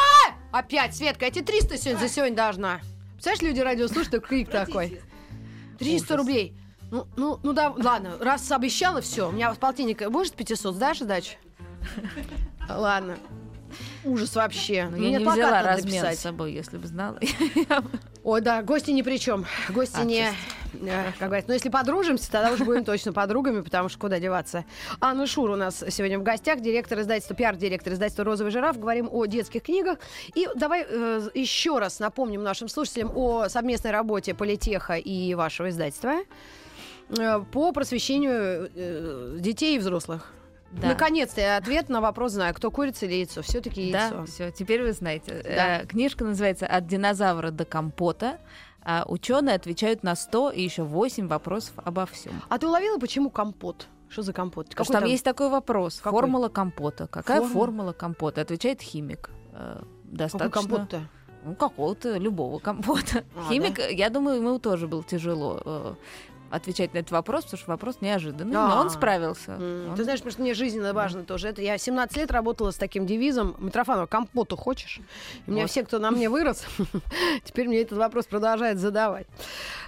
[0.51, 2.81] Опять, Светка, тебе 300 сегодня за сегодня должна.
[3.13, 5.01] Представляешь, люди радио слушают, крик такой.
[5.79, 6.55] 300 рублей.
[6.91, 9.29] Ну, ну, ну да, ладно, раз обещала, все.
[9.29, 10.09] У меня полтинника.
[10.09, 11.35] Будешь 500, сдашь дачу?
[12.69, 13.17] Ладно.
[14.03, 14.87] Ужас вообще.
[14.91, 16.19] Ну, Мне я не плакат взяла писать.
[16.19, 17.17] с собой, если бы знала.
[18.23, 19.45] Ой, да, гости ни при чем.
[19.69, 20.27] Гости А, не...
[20.73, 24.65] э, Как говорится, но если подружимся, тогда уже будем точно подругами, потому что куда деваться.
[24.99, 28.77] Анна Шур у нас сегодня в гостях, директор издательства, пиар-директор издательства «Розовый жираф».
[28.77, 29.97] Говорим о детских книгах.
[30.35, 36.15] И давай э, еще раз напомним нашим слушателям о совместной работе Политеха и вашего издательства
[37.51, 40.31] по просвещению э, детей и взрослых.
[40.71, 40.89] Да.
[40.89, 43.41] Наконец-то ответ на вопрос знаю, кто курица или яйцо.
[43.41, 44.17] Все-таки яйцо.
[44.17, 45.41] Да, все, теперь вы знаете.
[45.43, 45.81] Да.
[45.81, 48.39] Э, Книжка называется «От динозавра до компота».
[48.83, 52.33] А ученые отвечают на 100 и еще 8 вопросов обо всем.
[52.49, 53.87] А ты уловила, почему компот?
[54.09, 54.69] Что за компот?
[54.69, 55.99] Потому что там есть такой вопрос.
[56.01, 56.19] Какой?
[56.19, 57.07] Формула компота.
[57.07, 57.53] Какая Формула?
[57.65, 58.41] формула компота?
[58.41, 59.29] Отвечает химик.
[59.53, 60.61] Э, Какой Достаточно.
[60.61, 61.01] компот-то?
[61.43, 63.23] Ну, какого-то любого компота.
[63.35, 65.93] А, Химик, я думаю, ему тоже было тяжело э,
[66.51, 68.55] отвечать на этот вопрос, потому что вопрос неожиданный.
[68.57, 68.67] А.
[68.67, 69.51] Но он справился.
[69.53, 71.47] М, Он- Ты знаешь, просто мне жизненно важно тоже.
[71.47, 73.55] Это я 17 лет работала с таким девизом.
[73.59, 74.99] Митрофанова, компоту хочешь?
[75.47, 75.71] И у меня Вот.
[75.71, 76.65] все, кто на мне вырос,
[77.43, 79.27] теперь мне этот вопрос продолжают задавать.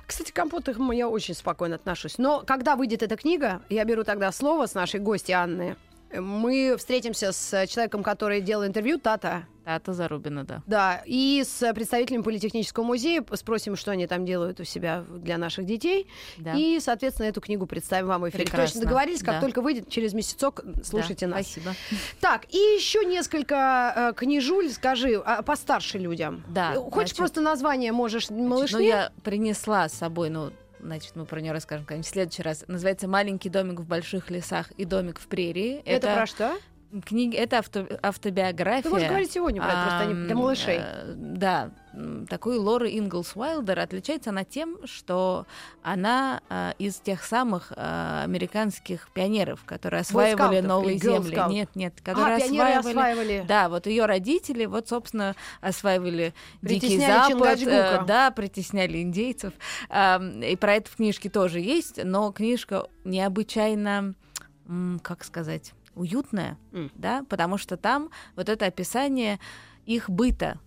[0.08, 2.18] Кстати, к компоту я очень спокойно отношусь.
[2.18, 5.76] Но когда выйдет эта книга, я беру тогда слово с нашей гостьей Анны.
[6.14, 9.46] Мы встретимся с человеком, который делал интервью, Тата.
[9.66, 10.62] Тата Зарубина, да.
[10.68, 15.66] Да, и с представителями Политехнического музея спросим, что они там делают у себя для наших
[15.66, 16.08] детей.
[16.38, 16.54] Да.
[16.54, 18.44] И, соответственно, эту книгу представим вам в эфире.
[18.44, 19.40] Прекрасно, Точно договорились, как да.
[19.42, 21.46] только выйдет через месяцок, слушайте Да, нас.
[21.48, 21.74] Спасибо.
[22.20, 26.44] Так, и еще несколько э, книжуль, скажи, а, постарше людям.
[26.50, 28.78] Да, Э, Хочешь значит- просто название, можешь Значит, малышне?
[28.80, 30.52] Ну, я принесла с собой, ну,
[30.84, 32.64] значит, мы про нее расскажем как-нибудь в следующий раз.
[32.68, 35.82] Называется «Маленький домик в больших лесах и домик в прерии».
[35.86, 36.58] Это, про что?
[37.06, 38.84] Книга, это авто- автобиография.
[38.84, 40.78] Ты можешь говорить сегодня, Влад, просто они для малышей.
[40.80, 41.72] э, Да,
[42.28, 45.46] такой Лоры Инглс Уайлдер отличается она тем, что
[45.84, 51.36] она а, из тех самых а, американских пионеров, которые осваивали новые земли.
[51.38, 51.50] Scout?
[51.50, 52.90] Нет, нет, которые А, осваивали.
[52.90, 53.46] осваивали.
[53.48, 59.54] Да, вот ее родители, вот, собственно, осваивали Дикий Запад, э, да, притесняли индейцев.
[59.90, 64.16] Ам, И про это в книжке тоже есть, но книжка необычайно,
[65.04, 66.92] как сказать, уютная, М.
[66.96, 69.40] да, потому что там вот это описание
[69.86, 70.60] их быта,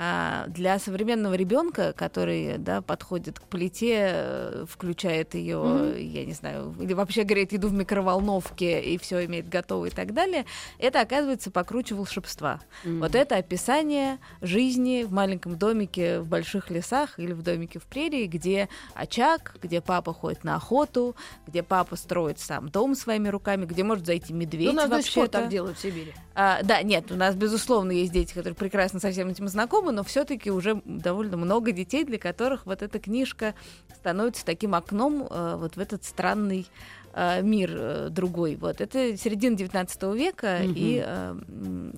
[0.00, 5.96] а, для современного ребенка, который да, подходит к плите, э, включает ее, Мгм.
[5.98, 10.14] я не знаю, или вообще говорит, еду в микроволновке и все имеет готово и так
[10.14, 10.44] далее,
[10.78, 12.60] это оказывается покруче волшебства.
[12.84, 13.00] М.
[13.00, 18.26] Вот это описание жизни в маленьком домике в больших лесах или в домике в прерии,
[18.26, 21.16] где очаг, где папа ходит на охоту,
[21.48, 25.28] где папа строит сам дом своими руками, где может зайти медведь Ну, у нас вообще-то.
[25.28, 26.14] так делают в Сибири.
[26.36, 30.02] А, да, нет, у нас, безусловно, есть дети, которые прекрасно со всем этим знакомы, но
[30.04, 33.54] все-таки уже довольно много детей, для которых вот эта книжка
[33.96, 36.66] становится таким окном э, вот в этот странный
[37.14, 38.54] э, мир э, другой.
[38.56, 40.72] Вот это середина 19 века, Мгм.
[40.76, 41.04] и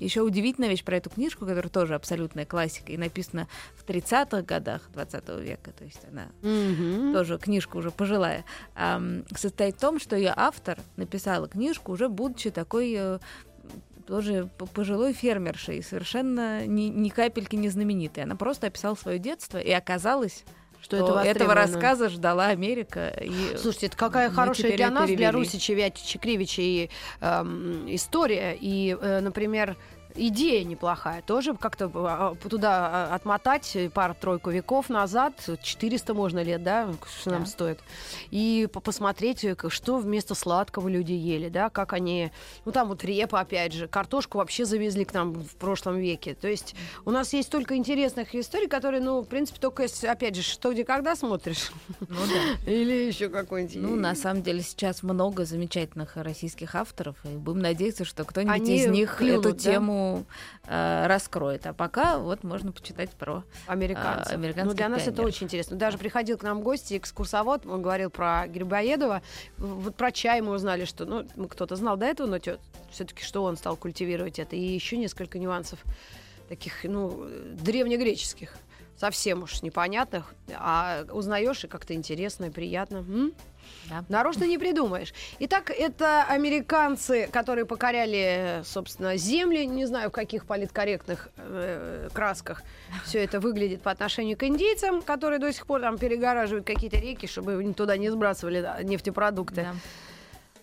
[0.05, 4.89] еще удивительная вещь про эту книжку, которая тоже абсолютная классика и написана в 30-х годах
[4.95, 7.13] 20 века, то есть она Мгм.
[7.13, 12.51] тоже книжка уже пожилая, ам, состоит в том, что ее автор написала книжку уже будучи
[12.51, 13.19] такой э,
[14.07, 18.25] тоже пожилой фермершей, совершенно ни, ни капельки не знаменитой.
[18.25, 20.45] Она просто описала свое детство, и оказалось,
[20.83, 23.09] Что что, это этого рассказа ждала Америка.
[23.23, 25.33] И Слушайте, это какая хорошая для нас, для перевели.
[25.33, 28.57] Русича, Вятича, Кривича и эм, история.
[28.59, 29.77] И, э, например,
[30.15, 31.23] идея неплохая.
[31.23, 36.89] Тоже как-то а, туда а, отмотать пару-тройку веков назад, 400 можно лет, да,
[37.21, 37.47] что нам Да.
[37.49, 37.79] стоит.
[38.31, 42.31] И по- посмотреть, э, что вместо сладкого люди ели, да, как они...
[42.65, 46.35] Ну, там вот репа, опять же, картошку вообще завезли к нам в прошлом веке.
[46.35, 50.43] То есть у нас есть столько интересных историй, которые, ну, в принципе, только, опять же,
[50.43, 51.71] что, где, когда смотришь.
[52.01, 52.71] ну да.
[52.73, 53.77] Или еще какой-нибудь.
[53.77, 58.77] Ну, на самом деле, сейчас много замечательных российских авторов, и будем надеяться, что кто-нибудь Они
[58.77, 59.59] из них эту да?
[60.01, 60.27] Тему
[60.67, 61.67] э, раскроет.
[61.67, 64.33] А пока вот можно почитать про американцев.
[64.33, 65.77] а, ну, американских для нас это очень интересно.
[65.77, 69.23] Даже приходил к нам гость, экскурсовод, он говорил про Грибоедова.
[69.59, 72.39] Вот про чай мы узнали, что, ну, кто-то знал до этого, но
[72.91, 74.57] все-таки что он стал культивировать это.
[74.57, 75.79] И еще несколько нюансов
[76.49, 77.27] таких, ну,
[77.63, 78.55] древнегреческих.
[78.97, 82.99] совсем уж непонятных, а узнаешь и как-то интересно и приятно.
[82.99, 83.33] М?
[83.89, 84.05] Да.
[84.09, 85.13] Нарочно не придумаешь.
[85.41, 89.67] Итак, это американцы, которые покоряли, собственно, земли.
[89.67, 92.63] Не знаю, в каких политкорректных э, красках
[93.05, 97.27] все это выглядит по отношению к индейцам, которые до сих пор там перегораживают какие-то реки,
[97.27, 99.63] чтобы туда не сбрасывали нефтепродукты.
[99.63, 99.75] Да.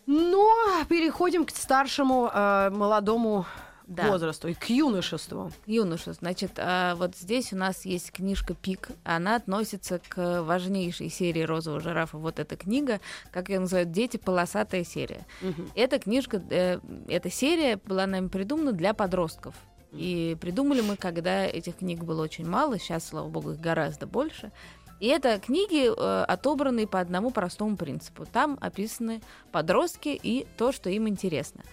[0.07, 0.49] Но
[0.87, 3.45] переходим к старшему э, молодому
[3.87, 4.11] Да.
[4.11, 5.51] возрасту и к юношеству.
[5.65, 8.89] Юноша, значит, а, вот здесь у нас есть книжка «Пик».
[9.05, 12.17] Она относится к важнейшей серии «Розового жирафа».
[12.17, 12.99] Вот эта книга,
[13.31, 15.25] как ее называют дети, полосатая серия.
[15.41, 15.71] Мгм.
[15.73, 19.55] Эта книжка, э, эта серия была нами придумана для подростков.
[19.93, 24.51] И придумали мы, когда этих книг было очень мало, сейчас, слава богу, их гораздо больше.
[24.99, 28.25] И это книги, э, отобранные по одному простому принципу.
[28.25, 29.21] Там описаны
[29.51, 31.63] подростки и то, что им интересно.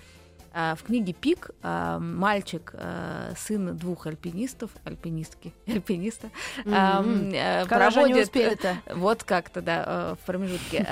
[0.57, 6.31] А, В книге «Пик» а, мальчик, а, сын двух альпинистов, альпинистки, альпиниста,
[6.65, 7.35] они
[7.67, 8.31] проводит-?
[8.95, 10.87] Вот как-то, да, э, в промежутке.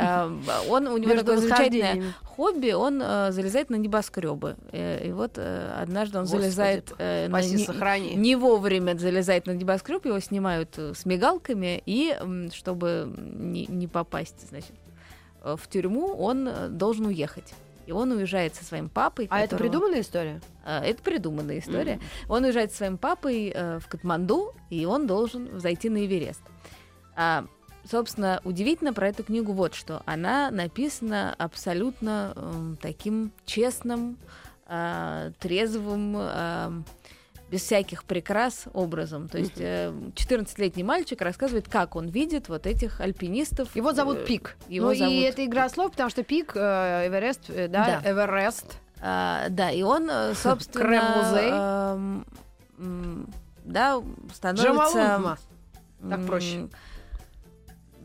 [0.68, 4.56] Он, у него такое замечательное хобби, он э, залезает на небоскребы.
[4.72, 7.64] Э, И вот однажды он Господи, залезает на не-
[8.16, 12.16] не вовремя залезает на небоскреб, его снимают с мигалками, и
[12.52, 14.72] чтобы не, не попасть, значит,
[15.40, 17.54] в тюрьму, он должен уехать.
[17.92, 19.26] И он уезжает со своим папой.
[19.30, 20.40] А это которого- придуманная история?
[20.64, 22.00] Это придуманная история.
[22.26, 26.40] Он уезжает со своим папой э, в Катманду, и он должен взойти на Эверест.
[27.14, 27.44] А,
[27.84, 30.02] собственно, удивительно про эту книгу вот что.
[30.06, 34.16] Она написана абсолютно эм, таким честным,
[34.66, 36.84] а, трезвым, ам,
[37.52, 39.28] без всяких прикрас образом.
[39.28, 43.76] То есть э, 14-летний мальчик рассказывает, как он видит вот этих альпинистов.
[43.76, 44.56] Его зовут Э, Пик.
[44.68, 48.10] его ну зовут- и это игра слов, потому что Пик, э, Эверест, э, да, Да.
[48.10, 48.78] Эверест.
[49.02, 51.50] А, да, и он, э, собственно, Крем-музей.
[52.78, 53.26] эм,
[53.66, 54.00] да,
[54.32, 55.38] становится Джамалудма.
[56.08, 56.68] Так проще.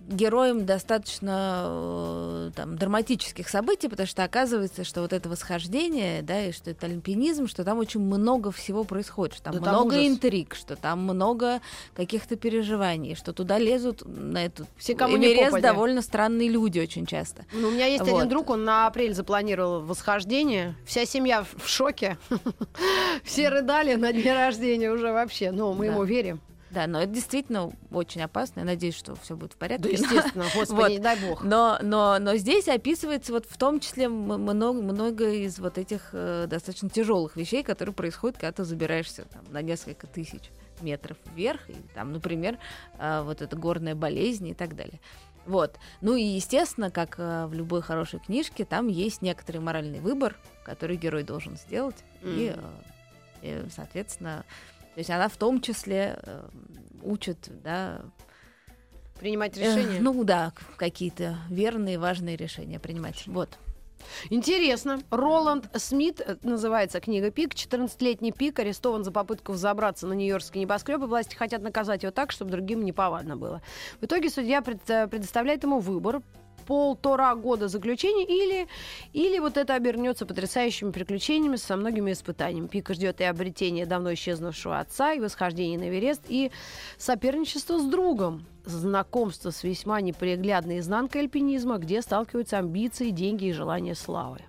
[0.07, 6.51] Героем достаточно э, там, драматических событий, потому что оказывается, что вот это восхождение, да, и
[6.51, 10.07] что это альпинизм, что там очень много всего происходит, что там Да там много ужас.
[10.07, 11.59] интриг, что там много
[11.95, 15.73] каких-то переживаний, что туда лезут на этот Все, кому не Эверест попадя.
[15.73, 17.45] довольно странные люди очень часто.
[17.53, 18.15] Ну, у меня есть Вот.
[18.17, 20.75] один друг, он на апрель запланировал восхождение.
[20.85, 22.17] Вся семья в шоке.
[23.23, 25.51] Все рыдали на дне рождения уже вообще.
[25.51, 26.39] Ну, мы ему верим.
[26.77, 28.59] Да, но это действительно очень опасно.
[28.59, 29.85] Я надеюсь, что все будет в порядке.
[29.85, 30.45] Да, естественно.
[30.53, 30.89] Господи, Вот.
[30.91, 31.43] не дай бог.
[31.43, 36.45] Но, но, но здесь описывается вот в том числе много, много из вот этих э,
[36.47, 41.75] достаточно тяжелых вещей, которые происходят, когда ты забираешься там, на несколько тысяч метров вверх, и
[41.95, 42.59] там, например,
[42.99, 44.99] э, вот эта горная болезнь и так далее.
[45.47, 45.79] Вот.
[46.01, 50.95] Ну и, естественно, как э, в любой хорошей книжке, там есть некоторый моральный выбор, который
[50.95, 51.95] герой должен сделать.
[52.21, 52.65] И, Мгм.
[53.41, 54.45] э, и, соответственно,
[54.97, 56.49] то есть она в том числе э,
[57.03, 58.01] учит, да,
[59.19, 60.01] Принимать э, решение.
[60.01, 63.27] ну да, какие-то верные, важные решения принимать.
[63.27, 63.59] Вот.
[64.31, 64.99] Интересно.
[65.11, 67.53] Роланд Смит, э, называется книга «Пик».
[67.53, 72.31] 14-летний Пик арестован за попытку взобраться на нью-йоркский небоскреб, и власти хотят наказать его так,
[72.31, 73.61] чтобы другим неповадно было.
[74.01, 76.23] В итоге судья пред- э, предоставляет ему выбор
[76.67, 78.67] полтора года заключения или,
[79.13, 82.67] или вот это обернется потрясающими приключениями со многими испытаниями.
[82.67, 86.51] Пика ждет и обретение давно исчезнувшего отца, и восхождение на Эверест, и
[86.97, 88.45] соперничество с другом.
[88.65, 94.39] Знакомство с весьма неприглядной изнанкой альпинизма, где сталкиваются амбиции, деньги и желание славы.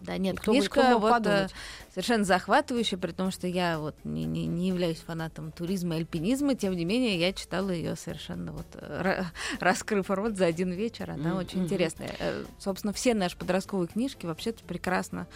[0.00, 1.54] Да, нет, кто книжка вот, э, подумать?
[1.90, 6.54] совершенно захватывающая, при том, что я вот не, не, не являюсь фанатом туризма и альпинизма,
[6.54, 9.24] тем не менее я читала ее совершенно вот э, ра-
[9.60, 12.14] раскрыв рот за один вечер, она Мгм, очень интересная.
[12.18, 15.26] Э, Собственно, все наши подростковые книжки вообще-то прекрасно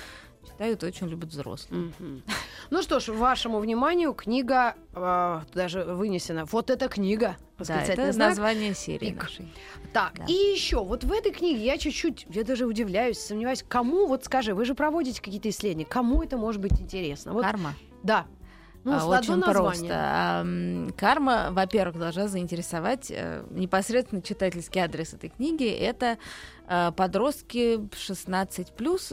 [0.61, 1.91] читают, очень любят взрослые.
[1.99, 2.23] Мгм.
[2.71, 6.45] Ну что ж, вашему вниманию книга э, даже вынесена.
[6.45, 7.37] Вот эта книга.
[7.59, 8.29] Да, это знак.
[8.31, 9.23] название серии Пик.
[9.23, 9.49] нашей.
[9.95, 10.25] Так, Да.
[10.27, 14.55] и еще, вот в этой книге я чуть-чуть, я даже удивляюсь, сомневаюсь, кому, вот скажи,
[14.55, 17.33] вы же проводите какие-то исследования, кому это может быть интересно?
[17.33, 17.75] Вот, Карма.
[18.03, 18.27] да.
[18.83, 19.45] Ну, А, Очень название.
[19.45, 19.95] просто.
[19.95, 20.47] А,
[20.97, 25.67] Карма, во-первых, должна заинтересовать э, непосредственно читательский адрес этой книги.
[25.69, 26.17] Это
[26.67, 29.13] э, подростки 16 плюс,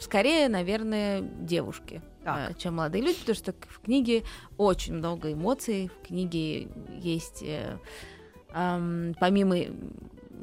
[0.00, 2.50] скорее, наверное, девушки, Так.
[2.50, 4.24] э, чем молодые люди, потому что в книге
[4.56, 5.88] очень много эмоций.
[6.02, 6.68] В книге
[7.00, 7.78] есть э,
[8.52, 9.56] ам, помимо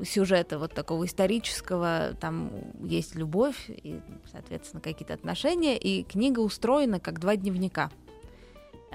[0.03, 2.49] сюжета вот такого исторического, там
[2.81, 3.99] есть любовь и,
[4.31, 7.91] соответственно, какие-то отношения, и книга устроена как два дневника.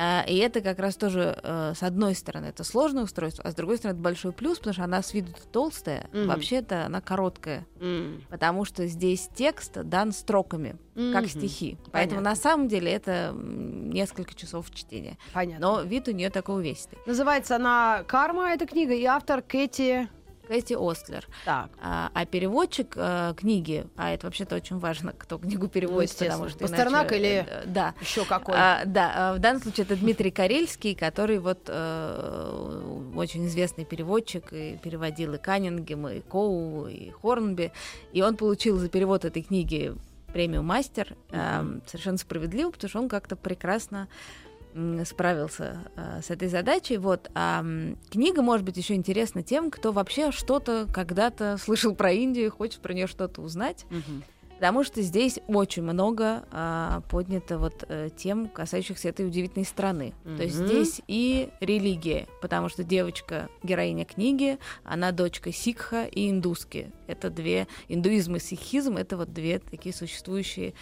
[0.01, 3.55] А, И это как раз тоже, э, с одной стороны, это сложное устройство, а с
[3.57, 6.29] другой стороны, это большой плюс, потому что она с виду толстая, Мгм.
[6.29, 8.23] вообще-то она короткая, М.
[8.31, 11.29] потому что здесь текст дан строками, как Мгм.
[11.29, 11.79] стихи.
[11.91, 12.31] Поэтому Понятно.
[12.31, 15.19] на самом деле это несколько часов чтения.
[15.33, 15.67] Понятно.
[15.67, 16.99] Но вид у нее такой увесистый.
[17.05, 20.09] Называется она «Карма», эта книга, и автор Кэти...
[20.49, 21.27] Кэти Остлер.
[21.45, 21.71] Так.
[21.81, 26.45] А, а переводчик э, книги, а это вообще-то очень важно, кто книгу переводит, естественно.
[26.45, 27.95] потому что Пастернак иначе, или- э, да.
[28.01, 28.55] Еще какой.
[28.57, 34.53] А, да, а, в данном случае это Дмитрий Карельский, который вот э, очень известный переводчик
[34.53, 37.73] и переводил и Каннингем, и Коу, и Хорнби,
[38.13, 39.95] и он получил за перевод этой книги
[40.33, 44.09] премию мастер э, совершенно справедливо, потому что он как-то прекрасно
[45.05, 46.99] справился э, с этой задачей.
[46.99, 47.31] Вот.
[47.35, 52.47] А м, книга может быть еще интересна тем, кто вообще что-то когда-то слышал про Индию
[52.47, 53.87] и хочет про нее что-то узнать.
[54.57, 60.14] Потому что здесь очень много а, поднято вот э, тем, касающихся этой удивительной страны.
[60.37, 66.91] То есть здесь и религия, потому что девочка, героиня книги, она дочка сикха и индуски.
[67.07, 70.75] Это две, индуизм и сикхизм, это вот две такие существующие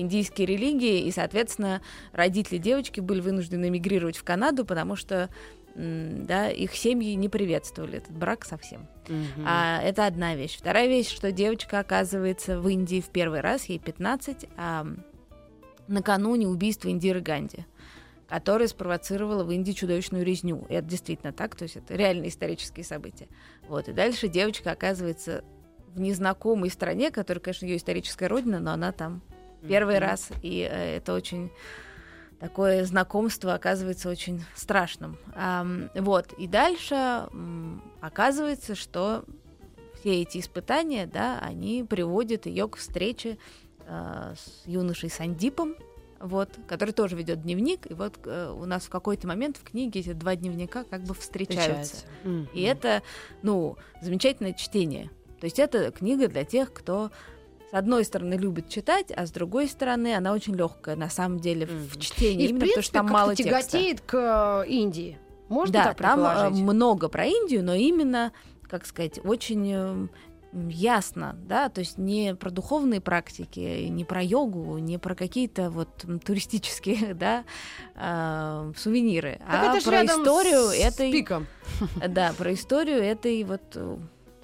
[0.00, 1.82] индийские религии, и, соответственно,
[2.12, 5.28] родители девочки были вынуждены эмигрировать в Канаду, потому что
[5.74, 8.88] да, их семьи не приветствовали этот брак совсем.
[9.06, 9.44] Мгм.
[9.46, 10.56] А, это одна вещь.
[10.58, 14.86] Вторая вещь, что девочка оказывается в Индии в первый раз, ей 15, а,
[15.86, 17.64] накануне убийства Индиры Ганди
[18.28, 20.66] которая спровоцировала в Индии чудовищную резню.
[20.68, 23.26] И это действительно так, то есть это реальные исторические события.
[23.68, 23.88] Вот.
[23.88, 25.44] И дальше девочка оказывается
[25.94, 29.22] в незнакомой стране, которая, конечно, ее историческая родина, но она там
[29.66, 30.04] первый Мгм.
[30.04, 31.50] раз, и э, это очень
[32.38, 35.18] такое знакомство оказывается очень страшным.
[35.94, 37.26] Вот, и дальше
[38.00, 39.24] оказывается, что
[39.98, 43.38] все эти испытания, да, они приводят ее к встрече
[43.86, 45.74] э, с юношей Сандипом,
[46.20, 50.00] вот, который тоже ведет дневник, и вот э, у нас в какой-то момент в книге
[50.00, 52.06] эти два дневника как бы встречаются.
[52.24, 52.48] Мгм.
[52.52, 53.02] И это,
[53.42, 55.10] ну, замечательное чтение.
[55.40, 57.10] То есть это книга для тех, кто
[57.70, 61.66] с одной стороны любит читать, а с другой стороны она очень легкая на самом деле
[61.66, 62.00] в Мгм.
[62.00, 63.54] чтении, И, в именно принципе, потому что там мало текста.
[63.70, 65.18] тяготеет к э, Индии.
[65.48, 68.32] Можно да, так там э, много про Индию, но именно,
[68.68, 70.06] как сказать, очень э,
[70.70, 75.88] ясно, да, то есть не про духовные практики, не про йогу, не про какие-то вот
[76.24, 77.44] туристические, да,
[77.94, 81.46] э, сувениры, Так а это про историю с этой, пиком.
[82.08, 83.76] да, про историю этой вот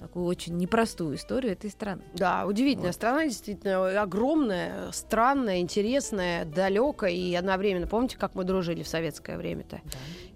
[0.05, 2.03] такую очень непростую историю этой страны.
[2.13, 2.95] Да, удивительная Вот.
[2.95, 7.87] страна, действительно огромная, странная, интересная, далекая и одновременно.
[7.87, 9.81] Помните, как мы дружили в советское время-то?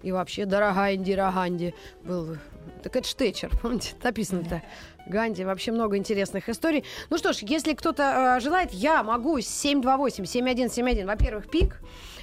[0.02, 2.36] И вообще, дорогая Индира Ганди был.
[2.82, 4.60] Так это Штечер, помните, написано-то.
[5.06, 6.84] Ганди, вообще много интересных историй.
[7.08, 11.80] Ну что ж, если кто-то э, желает, я могу 728-7171, во-первых, пик,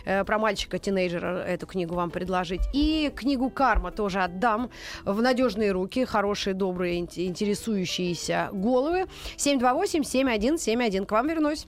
[0.07, 2.61] э, про мальчика-тинейджера эту книгу вам предложить.
[2.73, 4.69] И книгу «Карма» тоже отдам
[5.05, 9.05] в надежные руки, хорошие, добрые, ин- интересующиеся головы.
[9.37, 11.05] 728-7171.
[11.05, 11.67] К вам вернусь.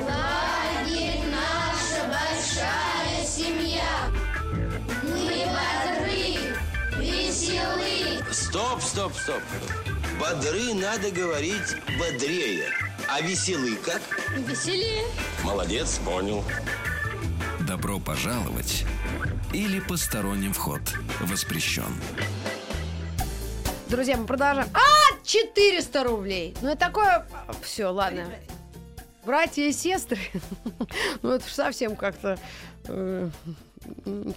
[0.00, 3.82] Лагерь наша большая семья.
[5.02, 6.54] Мы бодры,
[6.98, 8.22] веселы.
[8.32, 9.42] Стоп, стоп, стоп.
[10.18, 12.66] Бодры надо говорить бодрее.
[13.08, 14.00] А веселы как?
[14.42, 15.04] Веселее.
[15.44, 16.44] Молодец, понял.
[17.66, 18.84] Добро пожаловать
[19.52, 20.80] или посторонним вход
[21.20, 21.94] воспрещен.
[23.88, 24.68] Друзья, мы продолжаем.
[24.74, 26.54] А, 400 рублей.
[26.60, 27.26] Ну, это такое...
[27.62, 28.26] Все, ладно.
[29.24, 30.18] Братья и сестры.
[31.22, 32.38] Ну, это ж совсем как-то
[32.88, 33.30] э,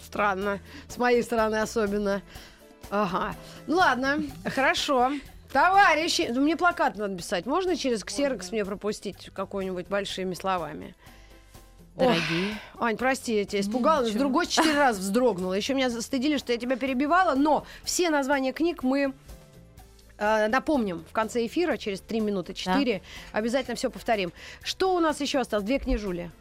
[0.05, 0.59] странно.
[0.87, 2.21] С моей стороны особенно.
[2.89, 3.35] Ага.
[3.67, 5.11] Ну, ладно, хорошо.
[5.51, 7.45] Товарищи, ну, мне плакат надо писать.
[7.45, 10.95] Можно через ксерокс мне пропустить какой-нибудь большими словами?
[11.95, 12.55] Дорогие.
[12.79, 14.05] Ань, прости, я тебя испугала.
[14.05, 14.19] ничего.
[14.19, 15.53] Другой четыре раза вздрогнула.
[15.53, 17.35] Еще меня застыдили, что я тебя перебивала.
[17.35, 19.13] Но все названия книг мы
[20.17, 23.01] э, напомним в конце эфира, через три минуты четыре.
[23.31, 24.31] Обязательно все повторим.
[24.63, 25.65] Что у нас еще осталось?
[25.65, 26.31] Две книжули.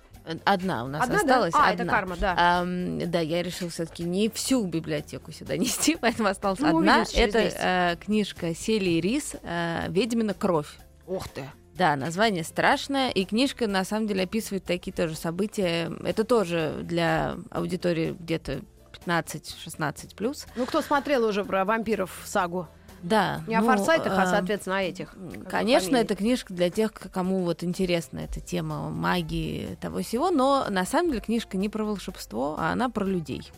[0.44, 1.20] Одна у нас Одна, да?
[1.22, 1.54] осталась.
[1.54, 1.72] А, одна.
[1.72, 2.34] это карма, да.
[2.36, 7.04] Ам, да, я решила все-таки не всю библиотеку сюда нести, поэтому осталась Ну, одна.
[7.14, 7.56] Это 10.
[7.60, 10.68] э, книжка Сели и Рис э, «Ведьмина кровь».
[11.06, 11.44] Ух ты.
[11.74, 15.90] Да, название страшное, и книжка на самом деле описывает такие тоже события.
[16.04, 18.60] Это тоже для аудитории где-то
[19.06, 20.46] 15-16 плюс.
[20.56, 22.68] Ну, кто смотрел уже про вампиров сагу?
[23.02, 23.42] Да.
[23.46, 25.14] Не о ну, форсайтах, а, э, соответственно, о этих.
[25.42, 30.66] Как Конечно, это книжка для тех, кому вот интересна эта тема магии того всего, но
[30.68, 33.50] на самом деле книжка не про волшебство, а она про людей.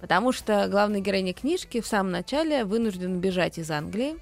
[0.00, 4.16] Потому что главная героиня книжки в самом начале вынуждена бежать из Англии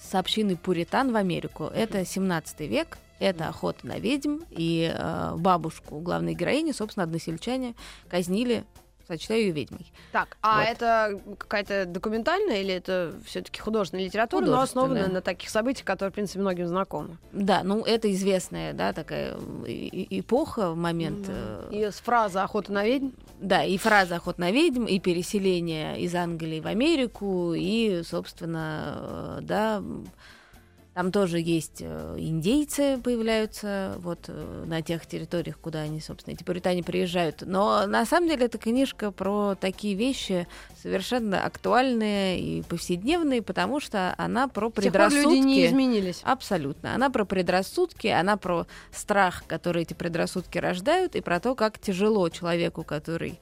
[0.00, 1.64] с общиной пуритан в Америку.
[1.64, 7.74] Это 17 век, Это охота на ведьм, и э, бабушку главной героини, собственно, односельчане
[8.08, 8.64] казнили
[9.08, 9.90] сочитаю ее ведьмой.
[10.12, 10.68] Так, а Вот.
[10.68, 15.14] это какая-то документальная или это все-таки художественная литература, но основанная Художественная.
[15.14, 17.16] на таких событиях, которые, в принципе, многим знакомы?
[17.32, 19.34] Да, ну это известная, да, такая
[19.66, 21.26] эпоха, момент.
[21.28, 23.08] э, И фраза «охота на ведьм»
[23.40, 29.38] Да, и фраза «охот на ведьм», и переселение из Англии в Америку, и, собственно, э,
[29.42, 29.82] да,
[30.98, 36.42] там тоже есть э, индейцы появляются вот э, на тех территориях, куда они, собственно, эти
[36.42, 37.44] пуритане приезжают.
[37.46, 40.48] Но на самом деле эта книжка про такие вещи
[40.82, 45.24] совершенно актуальные и повседневные, потому что она про с тех предрассудки.
[45.24, 46.20] люди не изменились.
[46.24, 46.96] Абсолютно.
[46.96, 52.28] Она про предрассудки, она про страх, который эти предрассудки рождают, и про то, как тяжело
[52.28, 53.38] человеку, который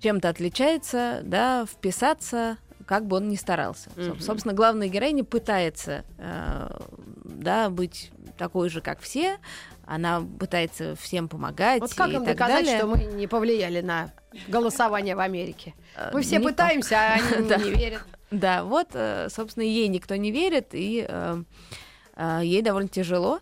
[0.00, 3.90] чем-то отличается, да, вписаться, как бы он ни старался.
[3.96, 4.20] Мгм.
[4.20, 6.68] Собственно, главная героиня пытается, э,
[7.24, 9.38] да, быть такой же, как все.
[9.84, 12.78] Она пытается всем помогать Вот как и им так доказать, далее.
[12.78, 14.12] что мы не повлияли на
[14.48, 15.74] голосование в Америке?
[15.96, 16.52] Э, Мы все никак.
[16.52, 17.56] пытаемся, а они Да.
[17.58, 18.02] не верят.
[18.30, 21.42] Да, вот, э, собственно, ей никто не верит, и э,
[22.16, 23.38] э, ей довольно тяжело.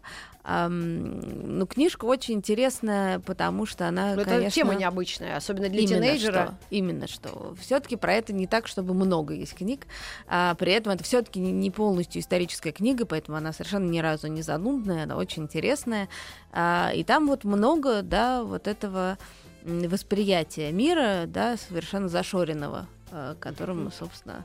[0.47, 4.51] Ам, Ну, книжка очень интересная, потому что она, Но Это конечно...
[4.51, 6.45] тема необычная, особенно для именно тинейджера.
[6.45, 7.55] Что, именно что.
[7.59, 9.87] Все-таки про это не так, чтобы много есть книг.
[10.27, 14.43] А при этом это все-таки не полностью историческая книга, поэтому она совершенно ни разу не
[14.43, 16.11] занудная, она очень интересная.
[16.53, 19.17] А, и там вот много, да, вот этого
[19.63, 24.45] восприятия мира, да, совершенно зашоренного, а, которым, собственно,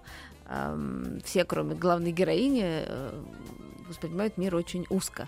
[1.24, 3.24] все, кроме главной героини, э,
[3.90, 5.28] воспринимают мир очень узко.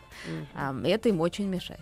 [0.84, 1.82] И это им очень мешает.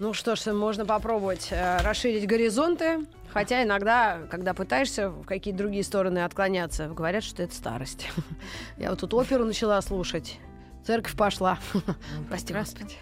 [0.00, 3.06] Ну что ж, можно попробовать э, расширить горизонты.
[3.28, 8.08] Хотя иногда, когда пытаешься в какие-то другие стороны отклоняться, говорят, что это старость.
[8.78, 10.38] Я вот тут оперу начала слушать.
[10.86, 11.58] Церковь пошла.
[12.30, 12.80] Прости, прекрасно.
[12.80, 12.96] Господи.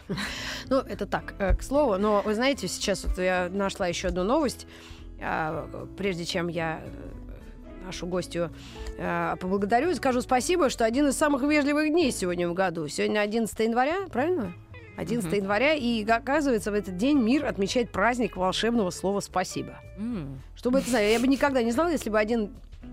[0.68, 1.98] Ну, это так, э, к слову.
[1.98, 4.66] Но вы знаете, сейчас вот я нашла еще одну новость.
[5.20, 7.27] А, Прежде чем я э,
[7.88, 8.50] нашу гостью
[8.98, 12.86] э, поблагодарю и скажу спасибо, что один из самых вежливых дней сегодня в году.
[12.88, 14.52] Сегодня 11 января, правильно?
[14.98, 15.36] 11 Мгм.
[15.36, 19.80] января, и оказывается, в этот день мир отмечает праздник волшебного слова «спасибо».
[19.96, 20.40] М.
[20.54, 22.50] Чтобы это знали, я бы никогда не знала, если бы один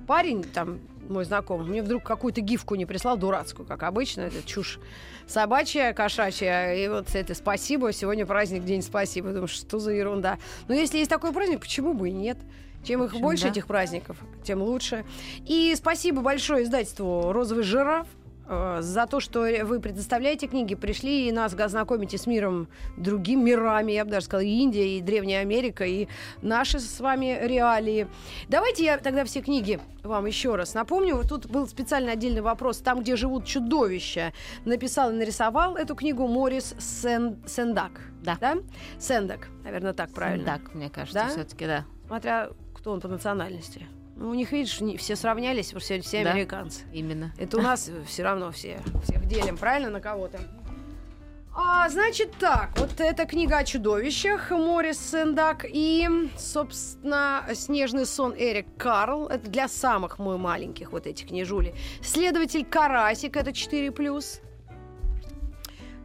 [0.08, 0.80] парень, там,
[1.10, 4.80] мой знакомый, мне вдруг какую-то гифку не прислал, дурацкую, как обычно, это чушь
[5.28, 9.32] собачья, кошачья, и вот это «спасибо», сегодня праздник, день «спасибо».
[9.32, 10.38] Думаю, что за ерунда.
[10.68, 12.38] Но если есть такой праздник, почему бы и нет?
[12.86, 13.50] Чем их общем, больше, да.
[13.50, 15.06] этих праздников, тем лучше.
[15.46, 18.08] И спасибо большое издательству «Розовый жираф»,
[18.48, 23.92] э, за то, что вы предоставляете книги, пришли и нас знакомите с миром, другими мирами,
[23.94, 26.08] я бы даже сказала, и Индия, и Древняя Америка, и
[26.44, 28.08] наши с вами реалии.
[28.48, 31.16] Давайте я тогда все книги вам еще раз напомню.
[31.16, 32.78] Вот тут был специально отдельный вопрос.
[32.78, 34.32] Там, где живут чудовища,
[34.64, 37.92] написал и нарисовал эту книгу Морис Сен- Сендак.
[38.22, 38.38] Да.
[38.40, 38.58] да?
[39.00, 40.46] Сендак, наверное, так правильно.
[40.46, 41.30] Так, мне кажется, Да?
[41.30, 41.86] все-таки да.
[42.08, 42.50] Смотря
[42.86, 43.88] кто он по национальности.
[44.16, 46.34] Ну, у них, видишь, не- все сравнялись, потому что все, Да.
[46.34, 46.84] американцы.
[46.94, 47.34] Именно.
[47.36, 50.40] Это у нас все равно все всех делим, правильно, на кого-то.
[51.52, 56.08] А, значит так, вот эта книга о чудовищах Морис Сендак и,
[56.38, 59.26] собственно, «Снежный сон» Эрик Карл.
[59.30, 61.74] Это для самых мой маленьких вот этих книжули.
[62.04, 64.42] «Следователь Карасик»— это 4+.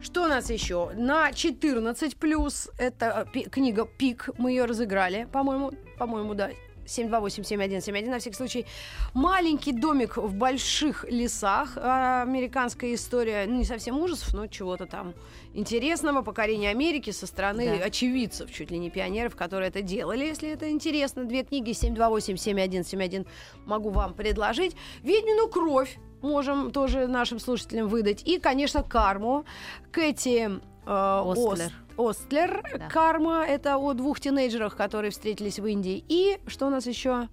[0.01, 0.89] Что у нас еще?
[0.95, 4.29] На 14 плюс это э, книга Пик.
[4.39, 6.49] Мы ее разыграли, по-моему, по-моему, да.
[6.91, 8.65] 728-7171, на всякий случай.
[9.13, 11.77] Маленький домик в больших лесах.
[11.77, 15.13] А, Американская история, ну, не совсем ужасов, но чего-то там
[15.53, 16.21] интересного.
[16.21, 17.85] Покорение Америки со стороны Да.
[17.85, 21.25] очевидцев, чуть ли не пионеров, которые это делали, если это интересно.
[21.25, 23.25] Две книги 728-7171
[23.65, 24.75] могу вам предложить.
[25.03, 28.21] «Ведьмину кровь» можем тоже нашим слушателям выдать.
[28.27, 29.43] И, конечно, «Карму».
[29.91, 30.49] Кэти
[30.85, 31.65] э, Остлер.
[31.67, 31.71] Ост-
[32.07, 32.61] Остлер.
[32.77, 32.87] Да.
[32.89, 36.03] «Карма»— это о двух тинейджерах, которые встретились в Индии.
[36.07, 37.27] И что у нас еще?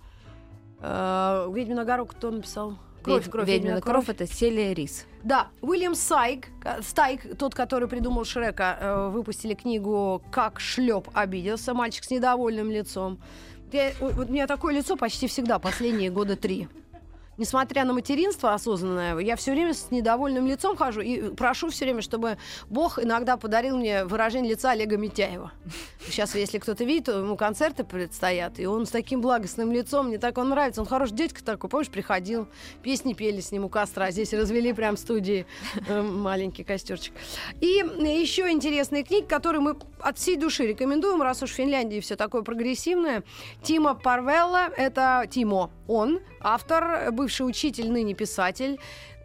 [0.81, 2.79] Э, «Ведьмина гора» кто написал?
[3.03, 5.07] Кровь, Ведь- кровь, Ведьмина «Ведьмина кровь это Селия Рис.
[5.23, 11.75] да, Уильям Сайк, ка- Стайк, тот, который придумал Шрека, э, выпустили книгу «Как шлеп обиделся»,
[11.75, 13.19] мальчик с недовольным лицом.
[13.73, 16.69] Я- вот у меня такое лицо почти всегда, последние года три.
[17.39, 22.03] Несмотря на материнство осознанное, я все время с недовольным лицом хожу и прошу все время,
[22.03, 22.37] чтобы
[22.69, 25.53] Бог иногда подарил мне выражение лица Олега Митяева.
[26.11, 30.39] Сейчас, если кто-то видит, ему концерты предстоят, и он с таким благостным лицом, мне так
[30.39, 30.81] он нравится.
[30.81, 32.49] Он хороший дядька такой, помнишь, приходил,
[32.83, 34.11] песни пели с ним у костра.
[34.11, 35.47] Здесь развели прям в студии
[35.87, 37.13] э, маленький костерчик.
[37.61, 42.17] И еще интересные книги, которые мы от всей души рекомендуем, раз уж в Финляндии все
[42.17, 43.23] такое прогрессивное.
[43.63, 48.79] Тима Парвелла, это Тимо, он автор, бывший учитель, ныне писатель.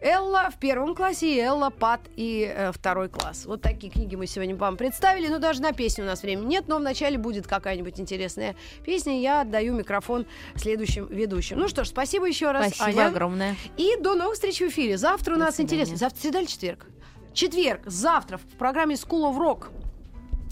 [0.04, 3.46] Элла в первом классе и Элла Пат и э, второй класс.
[3.46, 5.28] Вот такие книги мы сегодня вам представили.
[5.28, 9.18] Ну, даже на песню у нас времени нет, но вначале будет какая-нибудь интересная песня.
[9.18, 10.26] Я отдаю микрофон
[10.56, 11.58] следующим ведущим.
[11.58, 13.08] Ну что ж, спасибо еще раз, Спасибо Аня.
[13.08, 13.56] огромное.
[13.78, 14.98] И до новых встреч в эфире.
[14.98, 15.80] Завтра у До нас свидания.
[15.80, 15.96] интересно.
[15.96, 16.86] Завтра среда или четверг?
[17.32, 17.80] Четверг.
[17.86, 19.68] Завтра в программе School of Rock.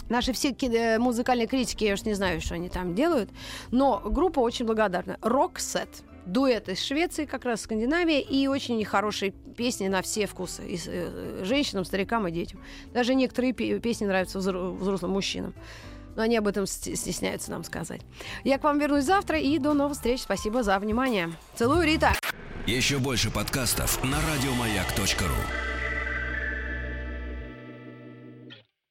[0.08, 3.28] Наши все э, музыкальные критики, я уж не знаю, что они там делают,
[3.70, 5.18] но группа очень благодарна.
[5.20, 5.88] Роксет.
[6.26, 10.62] Дуэт из Швеции, как раз Скандинавия, и очень хорошие песни на все вкусы.
[10.66, 12.60] И э, женщинам, старикам и детям.
[12.94, 15.54] Даже некоторые пе- песни нравятся взро- взрослым мужчинам.
[16.14, 18.02] Но они об этом сте- стесняются нам сказать.
[18.44, 20.20] Я к вам вернусь завтра и до новых встреч.
[20.20, 21.32] Спасибо за внимание.
[21.54, 22.12] Целую, Рита.
[22.66, 25.71] Еще больше подкастов на радиомаяк.ру.